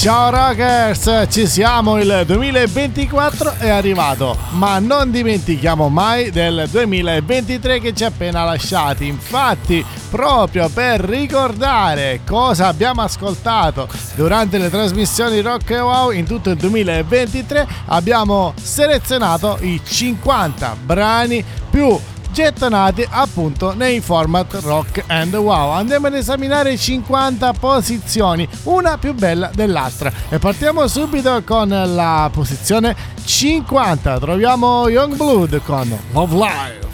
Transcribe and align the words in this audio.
Ciao 0.00 0.30
Rockers, 0.30 1.26
ci 1.28 1.46
siamo, 1.46 1.98
il 1.98 2.22
2024 2.24 3.56
è 3.58 3.68
arrivato, 3.68 4.34
ma 4.52 4.78
non 4.78 5.10
dimentichiamo 5.10 5.90
mai 5.90 6.30
del 6.30 6.66
2023 6.70 7.80
che 7.80 7.92
ci 7.92 8.04
ha 8.04 8.06
appena 8.06 8.44
lasciati. 8.44 9.06
Infatti, 9.06 9.84
proprio 10.08 10.70
per 10.70 11.00
ricordare 11.00 12.22
cosa 12.26 12.68
abbiamo 12.68 13.02
ascoltato 13.02 13.88
durante 14.14 14.56
le 14.56 14.70
trasmissioni 14.70 15.42
Rock 15.42 15.68
e 15.68 15.80
Wow 15.80 16.12
in 16.12 16.24
tutto 16.24 16.48
il 16.48 16.56
2023, 16.56 17.68
abbiamo 17.88 18.54
selezionato 18.56 19.58
i 19.60 19.82
50 19.84 20.76
brani 20.82 21.44
più 21.68 21.94
gettonati 22.32 23.06
appunto 23.08 23.74
nei 23.74 24.00
format 24.00 24.52
rock 24.62 25.04
and 25.06 25.34
wow. 25.34 25.70
Andiamo 25.70 26.06
ad 26.08 26.14
esaminare 26.14 26.76
50 26.76 27.52
posizioni, 27.54 28.48
una 28.64 28.98
più 28.98 29.14
bella 29.14 29.50
dell'altra. 29.54 30.12
E 30.28 30.38
partiamo 30.38 30.86
subito 30.86 31.42
con 31.44 31.68
la 31.68 32.28
posizione 32.32 32.94
50. 33.24 34.18
Troviamo 34.18 34.88
Youngblood 34.88 35.62
con 35.62 35.98
Love 36.12 36.89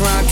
Life. 0.00 0.28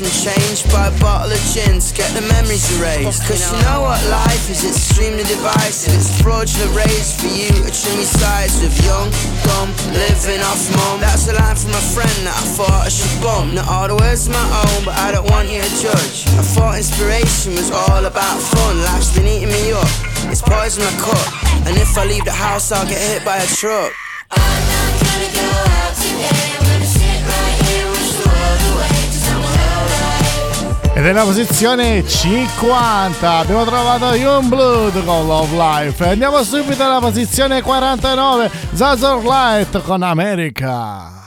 some 0.00 0.32
change, 0.32 0.64
buy 0.72 0.88
a 0.88 0.94
bottle 1.00 1.28
of 1.28 1.42
gin 1.52 1.76
to 1.76 1.90
get 1.92 2.08
the 2.16 2.24
memories 2.32 2.64
erased. 2.78 3.26
Cause 3.28 3.52
you 3.52 3.58
know 3.68 3.82
what 3.84 4.00
life 4.08 4.48
is, 4.48 4.64
it's 4.64 4.78
extremely 4.78 5.24
divisive. 5.24 5.92
It's 5.92 6.14
fraudulent 6.22 6.72
raised 6.72 7.20
for 7.20 7.28
you 7.28 7.50
to 7.50 7.70
trim 7.74 7.98
your 8.00 8.08
sides 8.08 8.62
with 8.62 8.72
young, 8.86 9.10
dumb, 9.44 9.68
living 9.92 10.40
off 10.40 10.62
mum. 10.72 11.00
That's 11.00 11.28
a 11.28 11.34
line 11.36 11.56
from 11.56 11.74
a 11.76 11.84
friend 11.92 12.16
that 12.24 12.32
I 12.32 12.44
thought 12.56 12.86
I 12.86 12.88
should 12.88 13.12
bump. 13.20 13.52
Not 13.52 13.68
all 13.68 13.88
the 13.88 13.96
words 13.96 14.28
my 14.28 14.40
own, 14.40 14.84
but 14.86 14.96
I 14.96 15.12
don't 15.12 15.28
want 15.28 15.50
you 15.50 15.60
to 15.60 15.72
judge. 15.76 16.24
I 16.38 16.44
thought 16.54 16.78
inspiration 16.78 17.58
was 17.58 17.70
all 17.70 18.04
about 18.06 18.38
fun. 18.40 18.80
Life's 18.86 19.12
been 19.12 19.26
eating 19.26 19.52
me 19.52 19.72
up, 19.72 19.90
it's 20.32 20.40
poison 20.40 20.84
my 20.86 20.94
cup. 20.96 21.26
And 21.66 21.76
if 21.76 21.98
I 21.98 22.06
leave 22.06 22.24
the 22.24 22.32
house, 22.32 22.72
I'll 22.72 22.88
get 22.88 23.00
hit 23.00 23.24
by 23.24 23.36
a 23.36 23.46
truck. 23.46 23.92
I'm 24.30 24.59
Ed 30.92 31.06
è 31.06 31.12
la 31.12 31.22
posizione 31.22 32.06
50 32.06 33.30
abbiamo 33.30 33.64
trovato 33.64 34.12
Youngblood 34.12 35.04
con 35.04 35.26
Love 35.26 35.56
Life. 35.56 36.04
Andiamo 36.04 36.42
subito 36.42 36.82
alla 36.82 36.98
posizione 36.98 37.62
49, 37.62 38.50
Zazor 38.74 39.22
Light 39.22 39.80
con 39.82 40.02
America. 40.02 41.19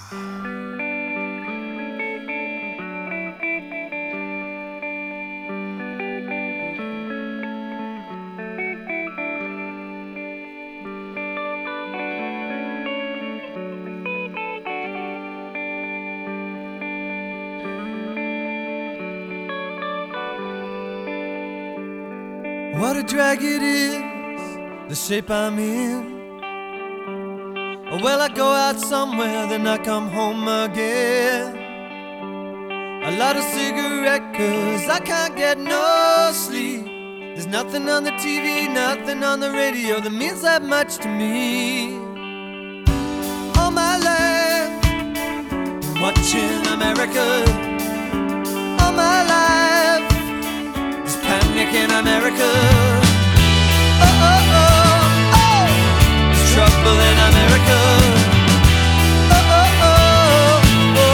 A 23.03 23.07
drag 23.07 23.39
it 23.41 23.61
is, 23.61 23.93
the 24.89 24.95
shape 24.95 25.29
I'm 25.29 25.59
in. 25.59 26.13
Well, 28.01 28.21
I 28.21 28.29
go 28.29 28.47
out 28.47 28.79
somewhere, 28.79 29.47
then 29.47 29.67
I 29.67 29.77
come 29.77 30.09
home 30.09 30.47
again. 30.47 31.57
I 33.05 33.09
light 33.17 33.35
a 33.35 33.41
cigarette, 33.41 34.33
cause 34.33 34.89
I 34.89 34.99
can't 34.99 35.35
get 35.35 35.57
no 35.57 36.31
sleep. 36.33 36.85
There's 37.35 37.47
nothing 37.47 37.89
on 37.89 38.03
the 38.03 38.11
TV, 38.11 38.73
nothing 38.73 39.23
on 39.23 39.39
the 39.39 39.51
radio 39.51 39.99
that 39.99 40.13
means 40.13 40.41
that 40.41 40.63
much 40.63 40.97
to 40.97 41.09
me. 41.09 41.95
All 43.57 43.71
my 43.71 43.97
life, 44.09 44.73
watching 46.01 46.67
America. 46.67 47.27
All 48.81 48.93
my 48.93 49.23
life 49.27 49.72
panic 51.39 51.73
in 51.73 51.89
America. 51.89 52.49
Oh, 54.01 54.25
oh, 54.29 54.53
oh, 54.53 55.41
oh. 55.41 55.65
There's 56.29 56.53
trouble 56.53 56.97
in 57.09 57.17
America. 57.29 57.77
Oh, 59.31 59.45
oh, 59.59 59.79
oh, 59.79 61.11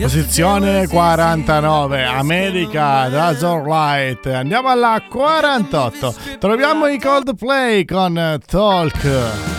Posizione 0.00 0.86
49, 0.86 2.04
America, 2.06 3.08
Razor 3.08 3.66
Light. 3.66 4.26
Andiamo 4.26 4.68
alla 4.68 5.02
48. 5.06 6.14
Troviamo 6.38 6.86
i 6.86 6.98
Coldplay 6.98 7.84
con 7.84 8.38
Talk. 8.46 9.57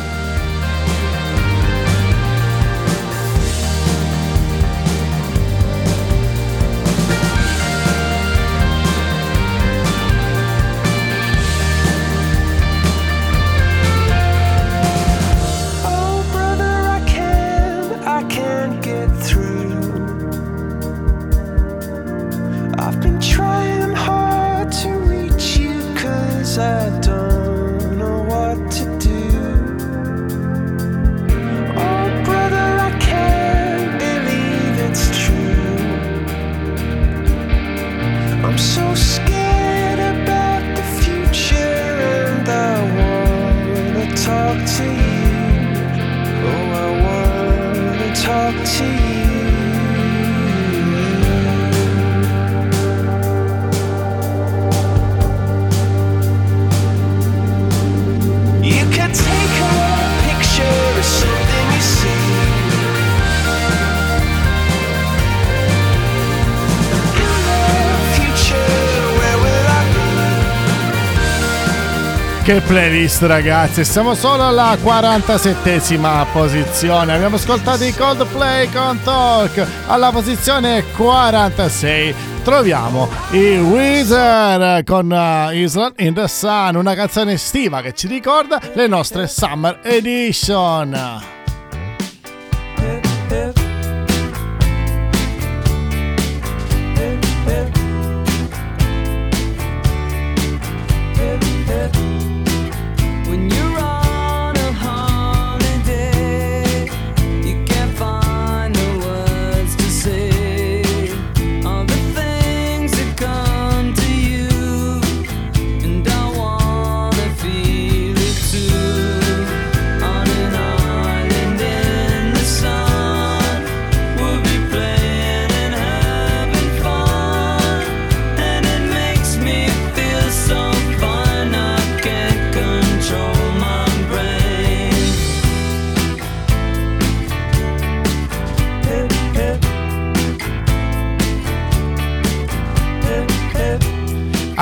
Playlist 72.69 73.23
ragazzi, 73.23 73.83
siamo 73.83 74.13
solo 74.13 74.45
alla 74.45 74.73
47esima 74.75 76.23
posizione. 76.31 77.13
Abbiamo 77.13 77.37
ascoltato 77.37 77.83
i 77.83 77.91
Coldplay 77.91 78.69
con 78.69 78.99
Talk. 79.03 79.65
Alla 79.87 80.11
posizione 80.11 80.83
46 80.95 82.13
troviamo 82.43 83.09
i 83.31 83.57
Wizard 83.57 84.85
con 84.85 85.09
uh, 85.09 85.51
Island 85.51 85.93
in 85.97 86.13
the 86.13 86.27
Sun, 86.27 86.75
una 86.75 86.93
canzone 86.93 87.33
estiva 87.33 87.81
che 87.81 87.93
ci 87.93 88.05
ricorda 88.05 88.61
le 88.75 88.85
nostre 88.85 89.25
Summer 89.25 89.79
Edition. 89.81 91.38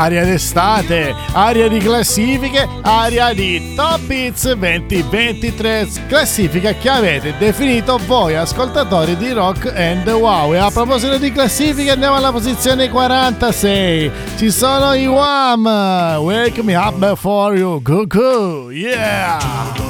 Aria 0.07 0.23
d'estate, 0.23 1.13
aria 1.33 1.67
di 1.67 1.79
classifiche, 1.79 2.65
aria 2.81 3.33
di 3.33 3.73
Top 3.75 4.09
Hits 4.09 4.53
2023, 4.53 6.05
classifica 6.07 6.73
che 6.73 6.89
avete 6.89 7.33
definito 7.37 7.99
voi 8.07 8.35
ascoltatori 8.35 9.17
di 9.17 9.33
Rock 9.33 9.71
and 9.75 10.07
Wow. 10.07 10.53
E 10.53 10.57
a 10.59 10.71
proposito 10.71 11.17
di 11.17 11.31
classifiche 11.33 11.91
andiamo 11.91 12.15
alla 12.15 12.31
posizione 12.31 12.89
46, 12.89 14.11
ci 14.37 14.49
sono 14.49 14.93
i 14.93 15.05
Wham! 15.05 15.65
Wake 16.21 16.63
me 16.63 16.75
up 16.75 16.95
before 16.95 17.57
you, 17.57 17.81
cuckoo, 17.81 18.71
yeah! 18.71 19.86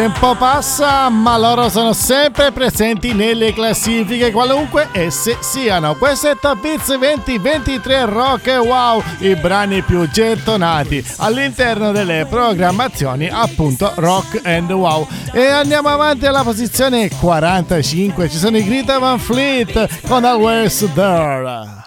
Tempo 0.00 0.36
passa, 0.36 1.08
ma 1.08 1.36
loro 1.36 1.68
sono 1.68 1.92
sempre 1.92 2.52
presenti 2.52 3.14
nelle 3.14 3.52
classifiche, 3.52 4.30
qualunque 4.30 4.90
esse 4.92 5.38
siano. 5.40 5.96
Questo 5.96 6.30
è 6.30 6.36
Top 6.40 6.64
Hits 6.64 6.86
2023 6.96 8.04
Rock 8.04 8.46
e 8.46 8.58
Wow, 8.58 9.02
i 9.18 9.34
brani 9.34 9.82
più 9.82 10.08
gettonati 10.08 11.04
all'interno 11.16 11.90
delle 11.90 12.26
programmazioni 12.30 13.28
appunto 13.28 13.90
Rock 13.96 14.40
and 14.44 14.70
Wow. 14.70 15.08
E 15.32 15.46
andiamo 15.46 15.88
avanti 15.88 16.26
alla 16.26 16.44
posizione 16.44 17.10
45, 17.10 18.30
ci 18.30 18.36
sono 18.36 18.56
i 18.56 18.64
Greta 18.64 19.00
Van 19.00 19.18
Fleet 19.18 20.06
con 20.06 20.24
Always 20.24 20.92
There. 20.94 21.77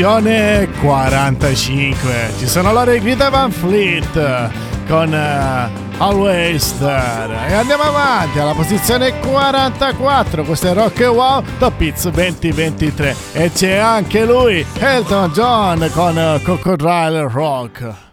Posizione 0.00 0.66
45. 0.80 2.32
Ci 2.38 2.46
sono 2.46 2.72
loro 2.72 2.90
i 2.90 3.00
Greta 3.00 3.28
Van 3.28 3.50
Fleet 3.50 4.50
con 4.88 5.12
uh, 5.12 6.02
Always 6.02 6.78
There. 6.78 7.48
E 7.48 7.52
andiamo 7.52 7.82
avanti 7.82 8.38
alla 8.38 8.54
posizione 8.54 9.18
44. 9.18 10.44
Questo 10.44 10.68
è 10.68 10.72
Rock 10.72 11.00
Wow 11.00 11.44
Top 11.58 11.78
Hits 11.78 12.08
2023. 12.08 13.14
E 13.34 13.52
c'è 13.52 13.76
anche 13.76 14.24
lui, 14.24 14.64
Elton 14.78 15.32
John 15.32 15.90
con 15.92 16.16
uh, 16.16 16.42
Crocodile 16.42 17.28
Rock. 17.28 18.09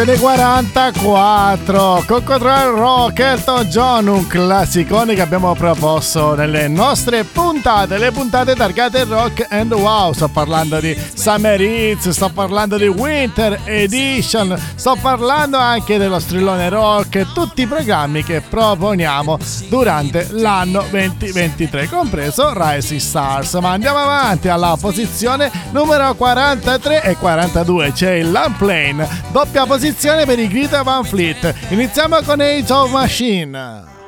Posizione 0.00 0.18
44, 0.18 2.04
Cocotrell 2.06 2.74
Rock, 2.74 3.18
Elton 3.18 3.64
John, 3.66 4.06
un 4.06 4.26
classicone 4.26 5.14
che 5.14 5.20
abbiamo 5.20 5.54
proposto 5.54 6.34
nelle 6.34 6.68
nostre 6.68 7.24
puntate, 7.24 7.98
le 7.98 8.10
puntate 8.10 8.54
targate 8.54 9.04
Rock 9.04 9.46
and 9.50 9.74
Wow. 9.74 10.12
Sto 10.12 10.28
parlando 10.28 10.80
di 10.80 10.96
Summer 11.14 11.60
Hits, 11.60 12.08
sto 12.08 12.30
parlando 12.30 12.78
di 12.78 12.86
Winter 12.86 13.60
Edition, 13.64 14.58
sto 14.74 14.96
parlando 14.98 15.58
anche 15.58 15.98
dello 15.98 16.18
strillone 16.18 16.70
rock, 16.70 17.34
tutti 17.34 17.60
i 17.60 17.66
programmi 17.66 18.24
che 18.24 18.40
proponiamo 18.40 19.36
durante 19.68 20.28
l'anno 20.30 20.82
2023, 20.88 21.90
compreso 21.90 22.52
Rising 22.54 23.00
Stars. 23.00 23.52
Ma 23.54 23.72
andiamo 23.72 23.98
avanti 23.98 24.48
alla 24.48 24.78
posizione 24.80 25.50
numero 25.72 26.14
43 26.14 27.02
e 27.02 27.16
42, 27.16 27.92
c'è 27.92 28.12
il 28.12 28.30
Lamplane, 28.30 29.06
doppia 29.30 29.66
Quinta 29.66 29.89
posizione 29.90 30.24
per 30.24 30.38
i 30.38 30.46
Greta 30.46 30.82
Van 30.82 31.04
Fleet. 31.04 31.52
Iniziamo 31.70 32.20
con 32.22 32.40
Age 32.40 32.72
of 32.72 32.92
Machine. 32.92 33.99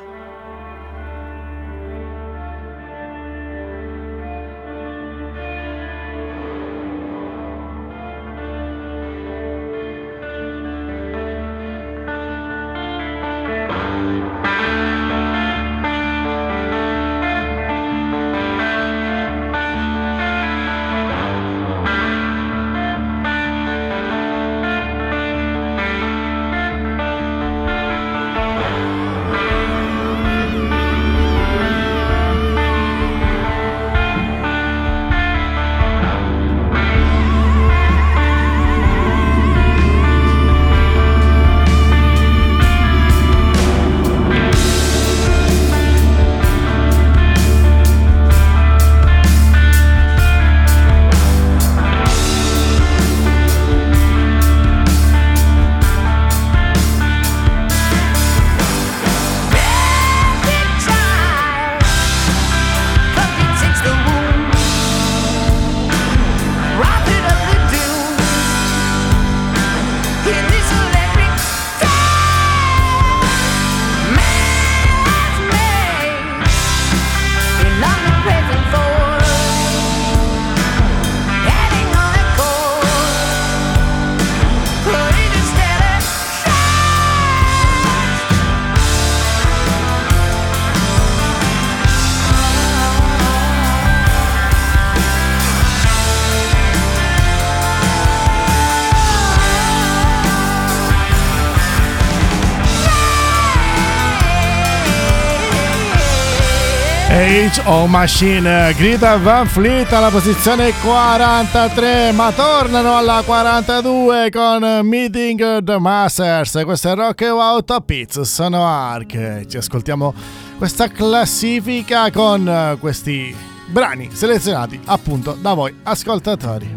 Of 107.65 107.89
Machine, 107.89 108.73
grida 108.75 109.15
Van 109.17 109.47
Fleet 109.47 109.91
alla 109.93 110.09
posizione 110.09 110.73
43, 110.81 112.11
ma 112.11 112.29
tornano 112.31 112.97
alla 112.97 113.21
42 113.25 114.29
con 114.29 114.81
Meeting 114.83 115.63
the 115.63 115.79
Masters. 115.79 116.59
Questo 116.65 116.91
è 116.91 116.95
Rock 116.95 117.21
Out 117.21 117.81
Pits, 117.85 118.19
sono 118.21 118.65
Ark. 118.67 119.45
Ci 119.47 119.55
ascoltiamo 119.55 120.13
questa 120.57 120.89
classifica 120.89 122.11
con 122.11 122.77
questi 122.81 123.33
brani 123.67 124.09
selezionati 124.11 124.81
appunto 124.85 125.37
da 125.39 125.53
voi 125.53 125.73
ascoltatori. 125.83 126.69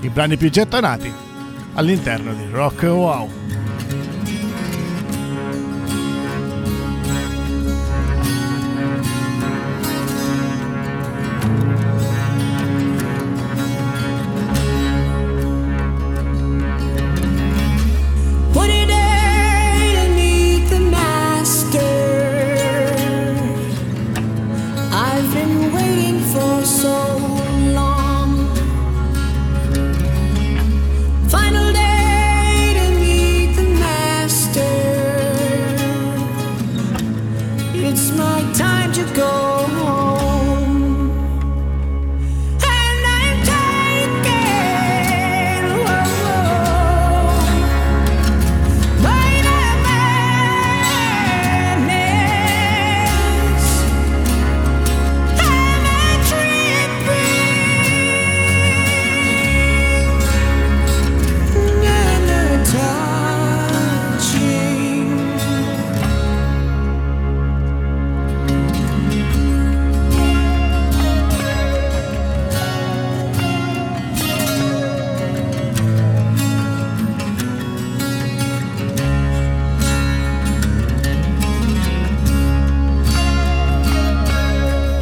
I 0.00 0.08
brani 0.08 0.38
più 0.38 0.48
gettonati 0.48 1.12
all'interno 1.74 2.32
di 2.32 2.48
Rock 2.50 2.82
Wow. 2.84 3.28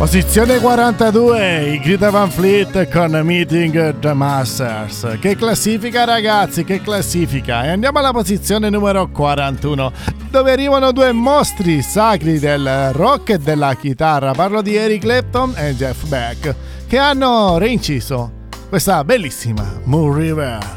Posizione 0.06 0.60
42, 0.60 1.62
i 1.72 1.80
Greta 1.80 2.10
Van 2.10 2.30
Fleet 2.30 2.88
con 2.90 3.10
Meeting 3.10 3.98
the 3.98 4.12
Masters. 4.12 5.18
Che 5.20 5.34
classifica 5.34 6.04
ragazzi, 6.04 6.62
che 6.62 6.80
classifica. 6.80 7.64
E 7.64 7.70
andiamo 7.70 7.98
alla 7.98 8.12
posizione 8.12 8.70
numero 8.70 9.08
41, 9.08 9.92
dove 10.30 10.52
arrivano 10.52 10.92
due 10.92 11.10
mostri 11.10 11.82
sacri 11.82 12.38
del 12.38 12.92
rock 12.92 13.30
e 13.30 13.38
della 13.38 13.74
chitarra. 13.74 14.30
Parlo 14.30 14.62
di 14.62 14.76
Eric 14.76 15.00
Clapton 15.00 15.54
e 15.56 15.74
Jeff 15.74 16.04
Beck, 16.06 16.54
che 16.86 16.98
hanno 16.98 17.58
reinciso 17.58 18.30
questa 18.68 19.02
bellissima 19.02 19.80
Moon 19.86 20.14
River. 20.14 20.75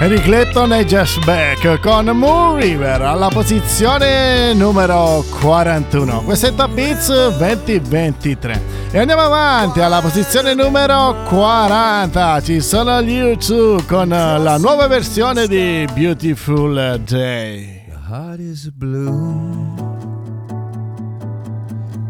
Eric 0.00 0.22
Clapton 0.22 0.72
e 0.74 0.84
Josh 0.84 1.18
Beck 1.24 1.80
con 1.80 2.06
Moon 2.06 2.60
River 2.60 3.02
alla 3.02 3.26
posizione 3.30 4.54
numero 4.54 5.24
41. 5.40 6.22
Questo 6.22 6.46
è 6.46 6.54
Top 6.54 6.72
Beats 6.72 7.36
2023. 7.36 8.62
E 8.92 8.98
andiamo 9.00 9.22
avanti 9.22 9.80
alla 9.80 10.00
posizione 10.00 10.54
numero 10.54 11.16
40. 11.24 12.40
Ci 12.42 12.60
sono 12.60 13.02
gli 13.02 13.20
U2 13.20 13.86
con 13.86 14.08
la 14.08 14.56
nuova 14.58 14.86
versione 14.86 15.48
di 15.48 15.84
Beautiful 15.92 17.00
Day. 17.04 17.82
Your 17.88 18.00
heart 18.08 18.38
is 18.38 18.70
blue. 18.70 19.74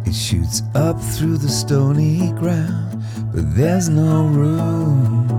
It 0.04 0.12
shoots 0.12 0.62
up 0.74 1.00
through 1.16 1.38
the 1.38 1.48
stony 1.48 2.34
ground, 2.34 3.02
but 3.32 3.54
there's 3.54 3.88
no 3.88 4.28
room. 4.30 5.37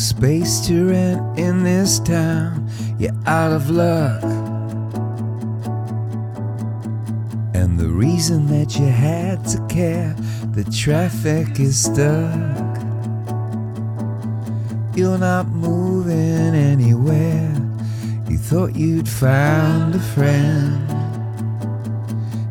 Space 0.00 0.66
to 0.66 0.88
rent 0.88 1.38
in 1.38 1.62
this 1.62 2.00
town. 2.00 2.66
You're 2.98 3.12
out 3.26 3.52
of 3.52 3.68
luck. 3.68 4.22
And 7.54 7.78
the 7.78 7.88
reason 7.88 8.46
that 8.46 8.78
you 8.78 8.86
had 8.86 9.44
to 9.48 9.64
care, 9.66 10.16
the 10.52 10.64
traffic 10.64 11.60
is 11.60 11.84
stuck. 11.84 12.34
You're 14.96 15.18
not 15.18 15.48
moving 15.48 16.54
anywhere. 16.54 17.54
You 18.26 18.38
thought 18.38 18.74
you'd 18.74 19.08
found 19.08 19.96
a 19.96 20.00
friend 20.00 20.88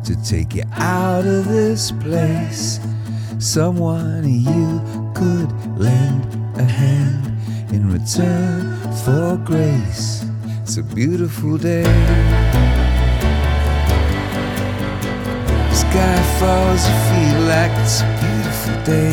to 0.04 0.14
take 0.24 0.54
you 0.54 0.62
out 0.74 1.26
of 1.26 1.48
this 1.48 1.90
place. 1.90 2.78
Someone 3.40 4.22
you 4.24 4.80
could 5.14 5.50
lend 5.76 6.24
a 6.56 6.64
hand 6.64 7.29
in 7.72 7.90
return 7.92 8.76
for 9.04 9.36
grace. 9.44 10.24
It's 10.62 10.76
a 10.76 10.82
beautiful 10.82 11.56
day. 11.56 11.84
Sky 15.72 16.16
falls, 16.38 16.82
you 16.88 16.96
feel 17.10 17.40
like 17.54 17.72
it's 17.82 18.00
a 18.00 18.08
beautiful 18.22 18.76
day. 18.84 19.10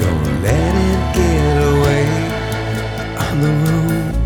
Don't 0.00 0.42
let 0.42 0.74
it 0.90 1.02
get 1.18 1.56
away 1.72 2.06
on 3.26 3.40
the 3.40 3.52
road. 3.70 4.21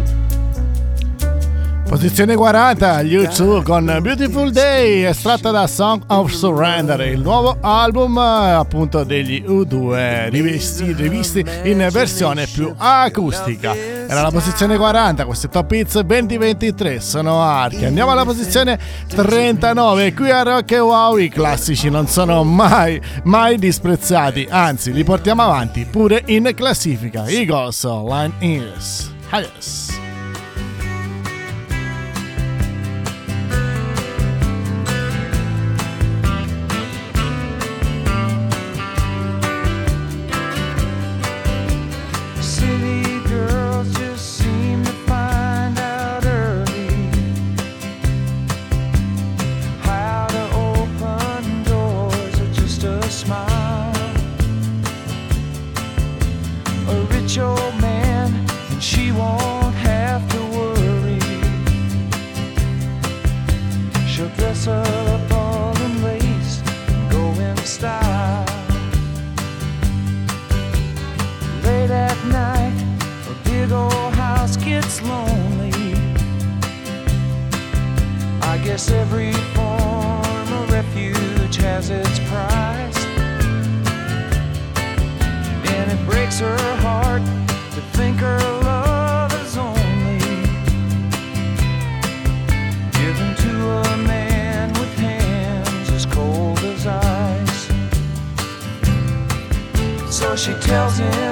Posizione 2.07 2.37
40, 2.37 3.03
gli 3.03 3.17
U2 3.17 3.63
con 3.65 3.99
Beautiful 4.01 4.53
Day, 4.53 5.03
estratta 5.03 5.51
da 5.51 5.67
Song 5.67 6.05
of 6.07 6.31
Surrender, 6.31 7.01
il 7.01 7.21
nuovo 7.21 7.57
album 7.61 8.17
appunto 8.17 9.03
degli 9.03 9.43
U2 9.45 10.29
rivisti, 10.29 10.93
rivisti 10.93 11.45
in 11.65 11.89
versione 11.91 12.47
più 12.47 12.73
acustica. 12.77 13.75
Era 13.75 14.23
la 14.23 14.31
posizione 14.31 14.77
40, 14.77 15.25
questo 15.25 15.47
è 15.47 15.51
Top 15.51 15.73
Hits 15.73 15.99
2023, 15.99 17.01
sono 17.01 17.43
Archi. 17.43 17.85
Andiamo 17.85 18.13
alla 18.13 18.25
posizione 18.25 18.79
39, 19.09 20.15
qui 20.15 20.31
a 20.31 20.45
Rock 20.45 20.71
e 20.71 20.79
Wow 20.79 21.17
i 21.17 21.29
classici 21.29 21.91
non 21.91 22.07
sono 22.07 22.45
mai, 22.45 23.03
mai 23.25 23.59
disprezzati, 23.59 24.47
anzi 24.49 24.93
li 24.93 25.03
portiamo 25.03 25.43
avanti 25.43 25.85
pure 25.91 26.23
in 26.27 26.53
classifica. 26.55 27.27
Eagles, 27.27 27.85
Line 27.85 28.33
Ears. 28.39 29.13
Highest. 29.33 30.06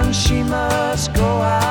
Him 0.05 0.13
she 0.13 0.43
must 0.43 1.13
go 1.15 1.25
out 1.25 1.64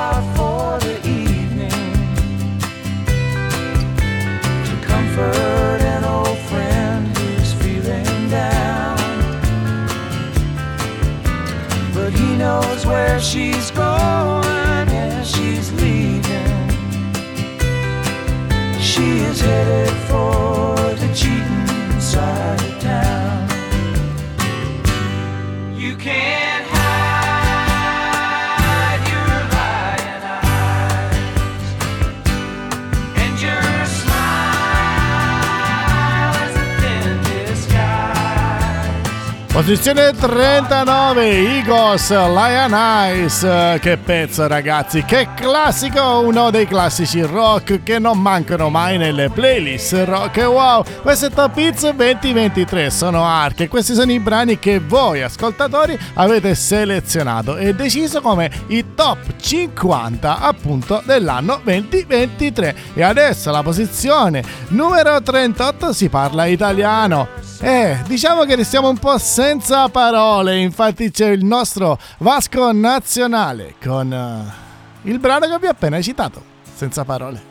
Posizione 39.66 40.12
39, 40.12 41.26
Eagles, 41.26 42.10
Lion 42.10 42.74
Eyes. 42.74 43.80
Che 43.80 43.98
pezzo, 43.98 44.46
ragazzi! 44.46 45.06
Che 45.06 45.30
classico! 45.34 46.20
Uno 46.20 46.50
dei 46.50 46.68
classici 46.68 47.22
rock 47.22 47.82
che 47.82 47.98
non 47.98 48.20
mancano 48.20 48.70
mai 48.70 48.98
nelle 48.98 49.30
playlist 49.30 50.04
rock 50.04 50.36
wow. 50.40 50.84
Questo 51.02 51.28
è 51.28 51.30
Top 51.30 51.56
Hits 51.56 51.90
2023. 51.92 52.90
Sono 52.90 53.24
Ark 53.24 53.62
e 53.62 53.68
questi 53.70 53.94
sono 53.94 54.12
i 54.12 54.20
brani 54.20 54.60
che 54.60 54.80
voi, 54.80 55.22
ascoltatori, 55.22 55.98
avete 56.16 56.56
selezionato 56.56 57.56
e 57.56 57.74
deciso 57.74 58.20
come 58.20 58.52
i 58.68 58.94
top 58.94 59.38
50 59.40 60.40
appunto 60.40 61.02
dell'anno 61.06 61.62
2023. 61.64 62.76
E 62.96 63.02
adesso 63.02 63.50
la 63.50 63.64
posizione 63.64 64.44
numero 64.68 65.22
38 65.22 65.94
si 65.94 66.10
parla 66.10 66.48
italiano. 66.48 67.53
Eh, 67.66 67.98
diciamo 68.08 68.44
che 68.44 68.58
restiamo 68.58 68.90
un 68.90 68.98
po' 68.98 69.18
senza 69.18 69.88
parole, 69.88 70.60
infatti 70.60 71.12
c'è 71.12 71.30
il 71.30 71.46
nostro 71.46 71.98
Vasco 72.18 72.74
Nazionale 72.74 73.76
con 73.82 74.12
eh, 74.12 75.10
il 75.10 75.18
brano 75.18 75.48
che 75.48 75.60
vi 75.60 75.68
ho 75.68 75.70
appena 75.70 76.02
citato, 76.02 76.44
senza 76.76 77.06
parole, 77.06 77.42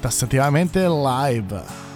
tassativamente 0.00 0.88
live. 0.88 1.89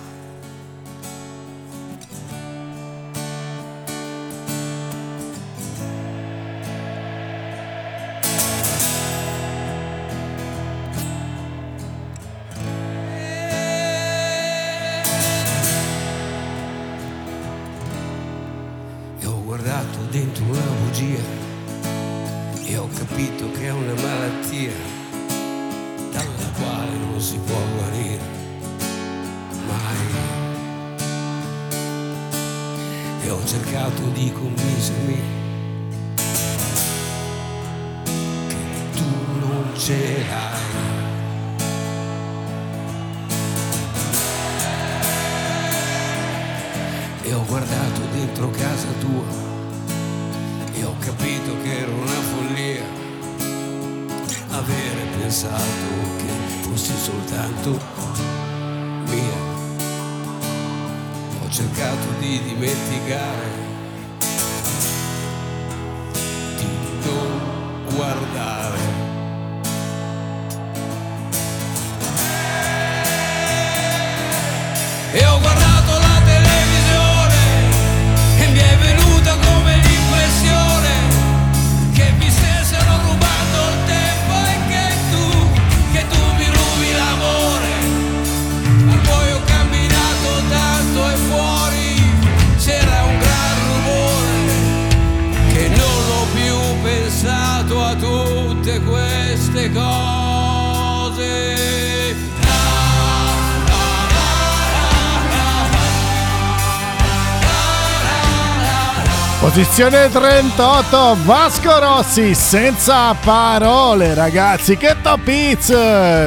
Posizione 109.74 110.08
38, 110.08 111.16
Vasco 111.24 111.80
Rossi, 111.80 112.32
senza 112.32 113.12
parole 113.14 114.14
ragazzi, 114.14 114.76
che 114.76 114.94
top 115.02 115.26
hits, 115.26 115.66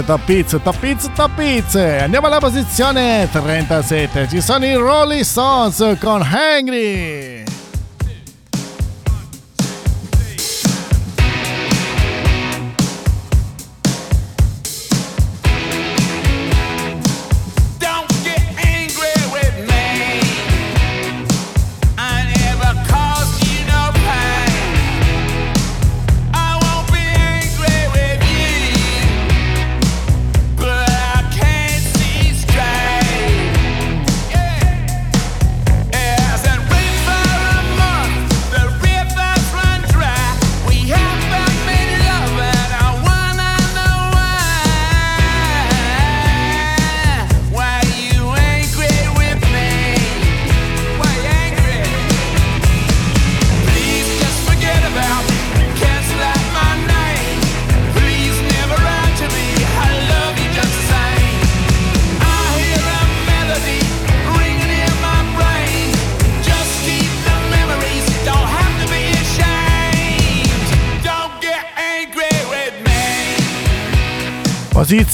top 0.05 0.27
hits, 0.27 0.59
top 0.61 0.83
hits, 0.83 1.09
top 1.15 1.39
hits. 1.39 1.75
Andiamo 1.75 2.27
alla 2.27 2.39
posizione 2.39 3.25
37, 3.31 4.27
ci 4.27 4.41
sono 4.41 4.65
i 4.65 4.73
Rolling 4.73 5.21
Stones 5.21 5.95
con 5.97 6.21
Hangry. 6.23 7.36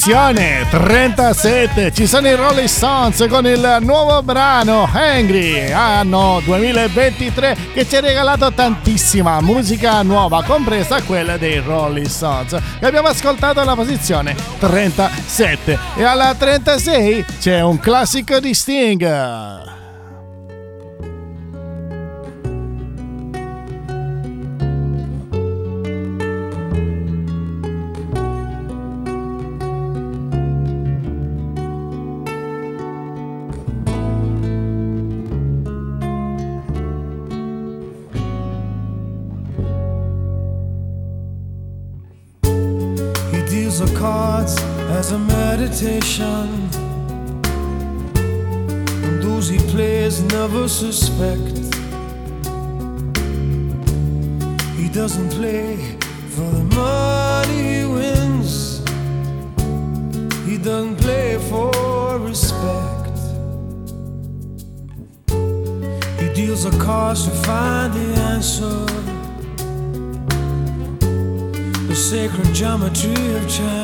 Posizione 0.03 0.67
37, 0.69 1.93
ci 1.93 2.07
sono 2.07 2.27
i 2.27 2.35
Rolling 2.35 2.67
Stones 2.67 3.25
con 3.29 3.45
il 3.45 3.77
nuovo 3.83 4.21
brano 4.21 4.85
Angry, 4.91 5.71
anno 5.71 6.41
2023 6.43 7.55
che 7.73 7.87
ci 7.87 7.95
ha 7.95 8.01
regalato 8.01 8.51
tantissima 8.51 9.39
musica 9.39 10.01
nuova, 10.01 10.43
compresa 10.43 11.01
quella 11.03 11.37
dei 11.37 11.59
Rolling 11.59 12.07
Stones. 12.07 12.51
E 12.81 12.85
abbiamo 12.85 13.07
ascoltato 13.07 13.61
alla 13.61 13.75
posizione 13.75 14.35
37 14.59 15.79
e 15.95 16.03
alla 16.03 16.35
36 16.35 17.25
c'è 17.39 17.61
un 17.61 17.79
classico 17.79 18.41
di 18.41 18.53
Sting. 18.53 19.82
Suspect. 51.23 51.75
He 54.77 54.89
doesn't 54.89 55.29
play 55.29 55.77
for 56.29 56.49
the 56.51 56.63
money 56.75 57.79
he 57.79 57.85
wins. 57.85 58.79
He 60.45 60.57
doesn't 60.57 60.97
play 60.97 61.37
for 61.49 62.19
respect. 62.19 63.17
He 66.19 66.27
deals 66.33 66.63
the 66.63 66.77
cards 66.83 67.25
to 67.25 67.31
find 67.47 67.93
the 67.93 68.07
answer 68.31 68.85
the 71.87 71.95
sacred 71.95 72.53
geometry 72.55 73.35
of 73.35 73.47
chance, 73.47 73.82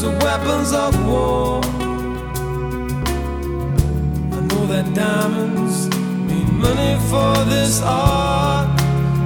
clubs 0.00 0.04
are 0.04 0.24
weapons 0.24 0.72
of 0.72 1.06
war. 1.06 1.60
I 4.32 4.40
know 4.46 4.66
that 4.66 4.94
diamonds 4.94 5.88
mean 6.26 6.58
money 6.58 6.98
for 7.08 7.44
this 7.44 7.82
art, 7.82 8.68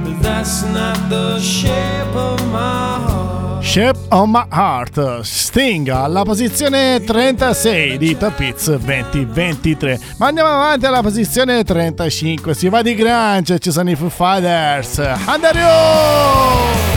but 0.04 0.20
that's 0.22 0.62
not 0.64 1.08
the 1.08 1.38
shape 1.40 2.14
of 2.14 2.40
my 2.50 2.98
heart. 2.98 3.64
Shape 3.64 3.98
of 4.10 4.28
My 4.28 4.46
Heart, 4.50 5.20
Sting 5.22 5.88
alla 5.88 6.22
posizione 6.22 7.02
36 7.04 7.98
di 7.98 8.16
Top 8.16 8.38
Hits 8.38 8.74
2023. 8.76 10.00
Ma 10.18 10.28
andiamo 10.28 10.48
avanti 10.48 10.86
alla 10.86 11.02
posizione 11.02 11.62
35, 11.62 12.54
si 12.54 12.68
va 12.68 12.80
di 12.82 12.94
Grange, 12.94 13.58
ci 13.58 13.70
sono 13.72 13.90
i 13.90 13.96
Foo 13.96 14.08
Fighters. 14.08 14.98
Andario! 15.26 16.95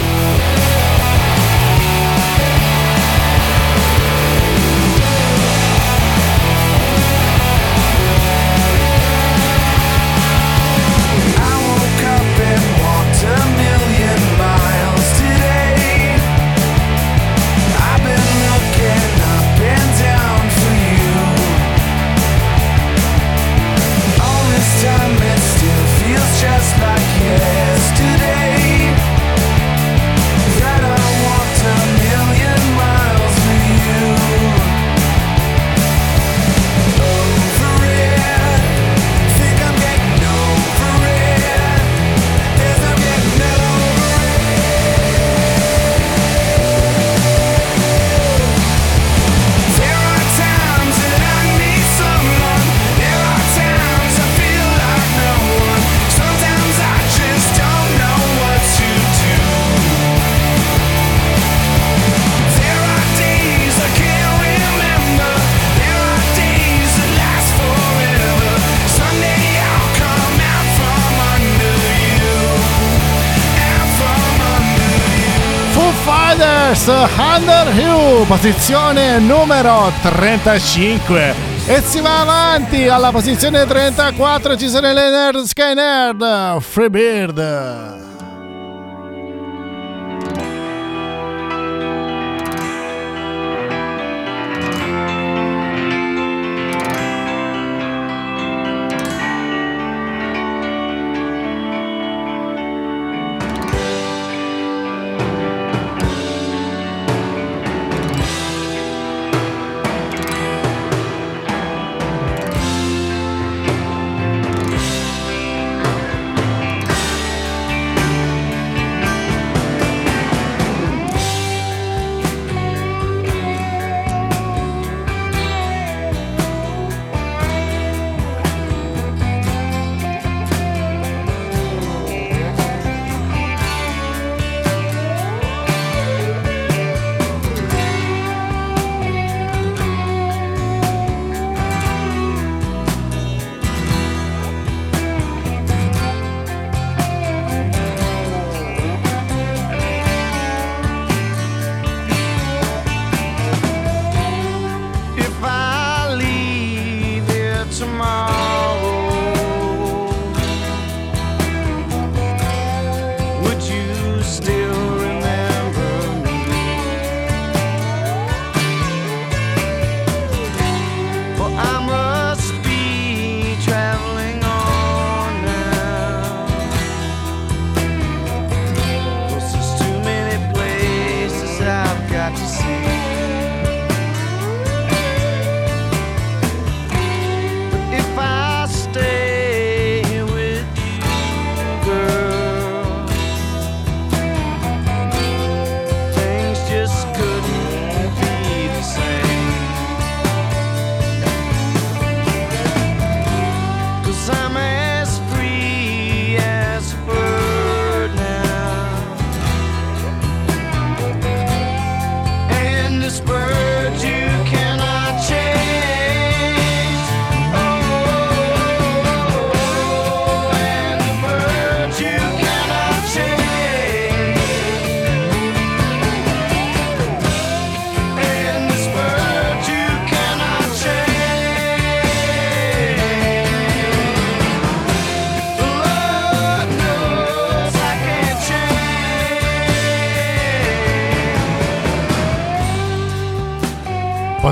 Posizione 78.30 79.18
numero 79.18 79.92
35. 80.04 81.34
E 81.66 81.82
si 81.82 82.00
va 82.00 82.20
avanti 82.20 82.88
alla 82.88 83.10
posizione 83.10 83.66
34 83.66 84.56
ci 84.56 84.70
sono 84.70 84.94
le 84.94 85.10
Nerd 85.10 85.46
Sky 85.46 85.74
Nerd 85.74 86.60
Freebird. 86.62 87.99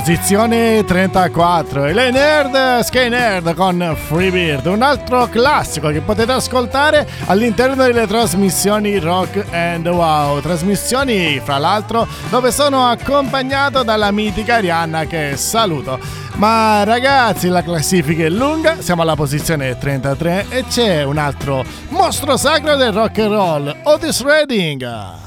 Posizione 0.07 0.85
34 0.85 1.83
e 1.83 1.91
le 1.91 2.11
Nerd 2.11 2.79
Sky 2.79 3.09
Nerd 3.09 3.53
con 3.55 3.93
Freebird, 3.93 4.65
un 4.67 4.81
altro 4.81 5.27
classico 5.27 5.89
che 5.89 5.99
potete 5.99 6.31
ascoltare 6.31 7.05
all'interno 7.25 7.75
delle 7.83 8.07
trasmissioni 8.07 8.99
Rock 8.99 9.47
and 9.51 9.85
Wow. 9.85 10.39
Trasmissioni, 10.39 11.41
fra 11.43 11.57
l'altro, 11.57 12.07
dove 12.29 12.53
sono 12.53 12.87
accompagnato 12.87 13.83
dalla 13.83 14.11
mitica 14.11 14.59
Rihanna 14.59 15.03
che 15.07 15.33
saluto. 15.35 15.99
Ma 16.35 16.85
ragazzi, 16.85 17.49
la 17.49 17.61
classifica 17.61 18.23
è 18.23 18.29
lunga, 18.29 18.77
siamo 18.79 19.01
alla 19.01 19.15
posizione 19.15 19.77
33 19.77 20.45
e 20.47 20.63
c'è 20.69 21.03
un 21.03 21.17
altro 21.17 21.65
mostro 21.89 22.37
sacro 22.37 22.77
del 22.77 22.93
rock 22.93 23.19
and 23.19 23.31
roll, 23.33 23.75
Otis 23.83 24.23
Redding. 24.23 25.26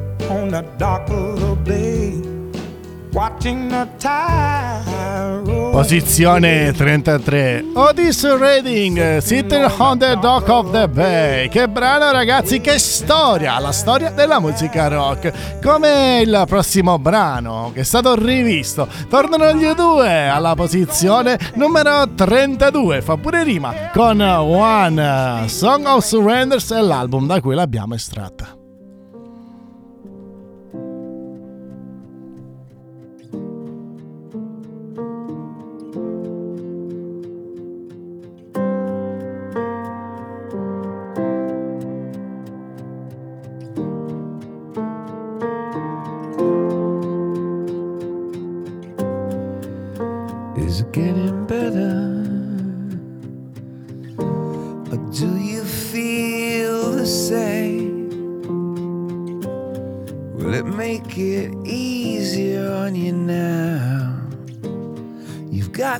on 0.31 0.49
the 0.49 0.63
dock 0.77 1.09
of 1.09 1.39
the 1.39 1.55
bay. 1.63 2.31
Posizione 5.71 6.71
33 6.71 7.71
Otis 7.73 8.37
Reading 8.37 9.17
Sitting 9.17 9.69
on 9.79 9.97
the 9.97 10.17
Dock 10.17 10.47
of 10.47 10.71
the 10.71 10.87
Bay. 10.87 11.49
Che 11.49 11.67
brano 11.67 12.09
ragazzi, 12.11 12.61
che 12.61 12.79
storia 12.79 13.59
La 13.59 13.73
storia 13.73 14.11
della 14.11 14.39
musica 14.39 14.87
rock. 14.87 15.59
Come 15.61 16.21
il 16.23 16.43
prossimo 16.47 16.97
brano 16.99 17.71
Che 17.73 17.81
è 17.81 17.83
stato 17.83 18.15
rivisto. 18.15 18.87
Tornano 19.09 19.51
gli 19.55 19.69
due 19.73 20.29
alla 20.29 20.55
posizione 20.55 21.37
numero 21.55 22.13
32 22.15 23.01
Fa 23.01 23.17
pure 23.17 23.43
rima 23.43 23.89
con 23.91 24.21
One 24.21 25.43
Song 25.47 25.85
of 25.85 26.05
Surrenders 26.05 26.71
E 26.71 26.81
l'album 26.81 27.27
da 27.27 27.41
cui 27.41 27.55
l'abbiamo 27.55 27.93
estratta 27.93 28.59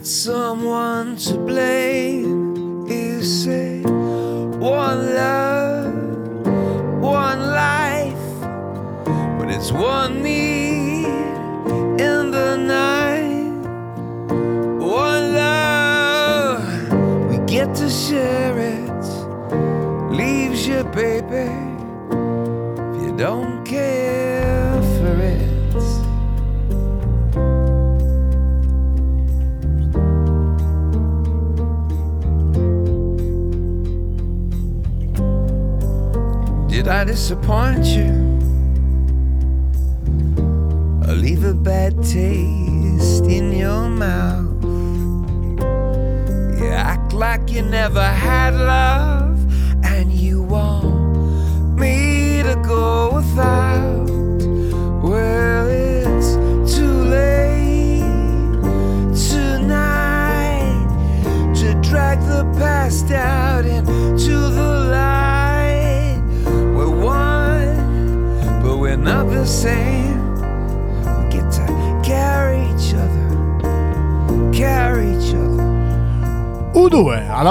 someone 0.04 1.16
to 1.18 1.38
blame. 1.38 1.81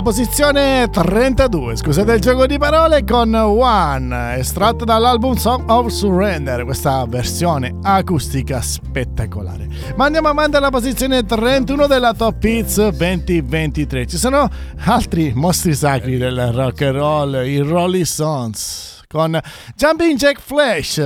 Alla 0.00 0.02
posizione 0.02 0.88
32, 0.90 1.76
scusate 1.76 2.12
il 2.14 2.20
gioco 2.20 2.46
di 2.46 2.56
parole, 2.56 3.04
con 3.04 3.34
One, 3.34 4.38
estratto 4.38 4.86
dall'album 4.86 5.34
Song 5.34 5.68
of 5.68 5.88
Surrender, 5.88 6.64
questa 6.64 7.04
versione 7.06 7.76
acustica 7.82 8.62
spettacolare. 8.62 9.68
Ma 9.96 10.06
andiamo 10.06 10.28
avanti 10.28 10.56
alla 10.56 10.70
posizione 10.70 11.24
31 11.24 11.86
della 11.86 12.14
Top 12.14 12.42
Hits 12.42 12.88
2023. 12.88 14.06
Ci 14.06 14.16
sono 14.16 14.48
altri 14.84 15.32
mostri 15.34 15.74
sacri 15.74 16.16
del 16.16 16.50
rock 16.52 16.80
and 16.80 16.94
roll, 16.94 17.46
i 17.46 17.58
Rolling 17.58 18.04
Stones, 18.04 19.02
con 19.06 19.38
Jumping 19.76 20.16
Jack 20.16 20.40
Flash, 20.40 20.96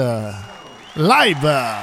live. 0.92 1.82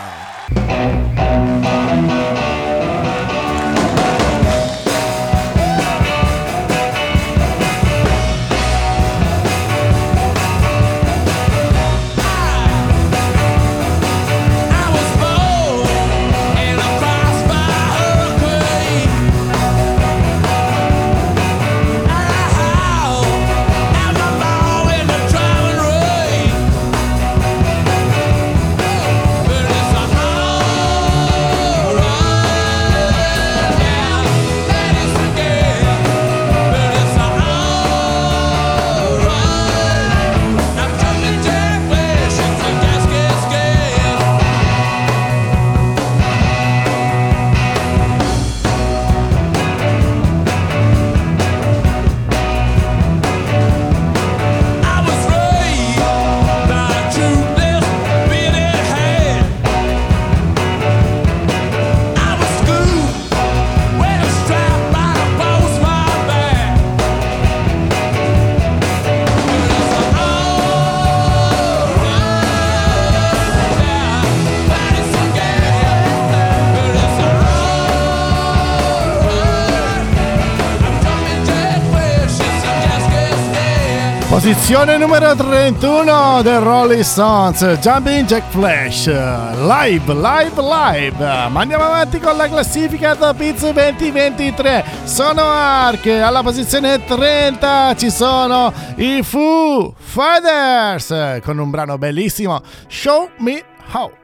Posizione 84.32 84.96
numero 84.96 85.36
31 85.36 86.42
del 86.42 86.62
Rolling 86.62 87.02
Stones, 87.02 87.80
Jumping 87.82 88.26
Jack 88.26 88.50
Flash, 88.50 89.08
live, 89.08 90.14
live, 90.14 90.62
live. 90.62 91.50
Ma 91.50 91.60
andiamo 91.60 91.84
avanti 91.84 92.18
con 92.18 92.38
la 92.38 92.48
classifica 92.48 93.14
Top 93.14 93.38
Hits 93.42 93.70
2023. 93.70 94.86
Sono 95.04 95.42
Ark, 95.42 96.08
alla 96.08 96.44
posizione 96.44 97.04
30 97.04 97.96
ci 97.98 98.10
sono 98.10 98.72
i 98.96 99.22
Foo 99.22 99.94
Fighters 99.98 101.44
con 101.44 101.58
un 101.58 101.70
brano 101.70 101.98
bellissimo, 101.98 102.62
Show 102.88 103.32
Me 103.40 103.62
How. 103.92 104.21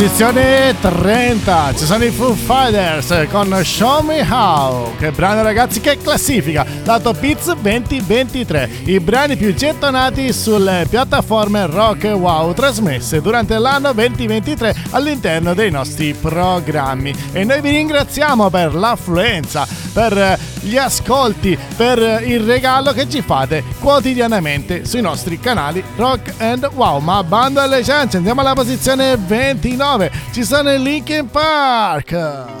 Posizione 0.00 0.74
30, 0.80 1.74
ci 1.76 1.84
sono 1.84 2.04
i 2.04 2.10
Foo 2.10 2.32
Fighters 2.32 3.26
con 3.30 3.54
Show 3.62 4.02
Me 4.02 4.26
How. 4.26 4.96
Che 4.96 5.10
brano 5.10 5.42
ragazzi, 5.42 5.82
che 5.82 5.98
classifica! 5.98 6.64
Lato 6.84 7.12
Beats 7.12 7.52
2023, 7.52 8.70
i 8.84 8.98
brani 8.98 9.36
più 9.36 9.52
gettonati 9.52 10.32
sulle 10.32 10.86
piattaforme 10.88 11.66
Rock 11.66 12.04
Wow 12.14 12.54
trasmesse 12.54 13.20
durante 13.20 13.58
l'anno 13.58 13.92
2023 13.92 14.74
all'interno 14.92 15.52
dei 15.52 15.70
nostri 15.70 16.14
programmi. 16.14 17.14
E 17.32 17.44
noi 17.44 17.60
vi 17.60 17.68
ringraziamo 17.68 18.48
per 18.48 18.74
l'affluenza, 18.74 19.68
per 19.92 20.38
gli 20.60 20.76
ascolti, 20.76 21.58
per 21.76 22.22
il 22.24 22.40
regalo 22.40 22.92
che 22.92 23.08
ci 23.08 23.22
fate 23.22 23.64
quotidianamente 23.80 24.84
sui 24.84 25.00
nostri 25.00 25.38
canali 25.38 25.82
Rock 25.96 26.34
and 26.38 26.68
Wow. 26.74 27.00
Ma 27.00 27.22
bando 27.24 27.60
alle 27.60 27.82
ciance, 27.82 28.16
andiamo 28.16 28.40
alla 28.40 28.54
posizione 28.54 29.16
29. 29.16 30.10
Ci 30.32 30.44
sono 30.44 30.72
i 30.72 30.80
Linkin 30.80 31.28
Park. 31.30 32.59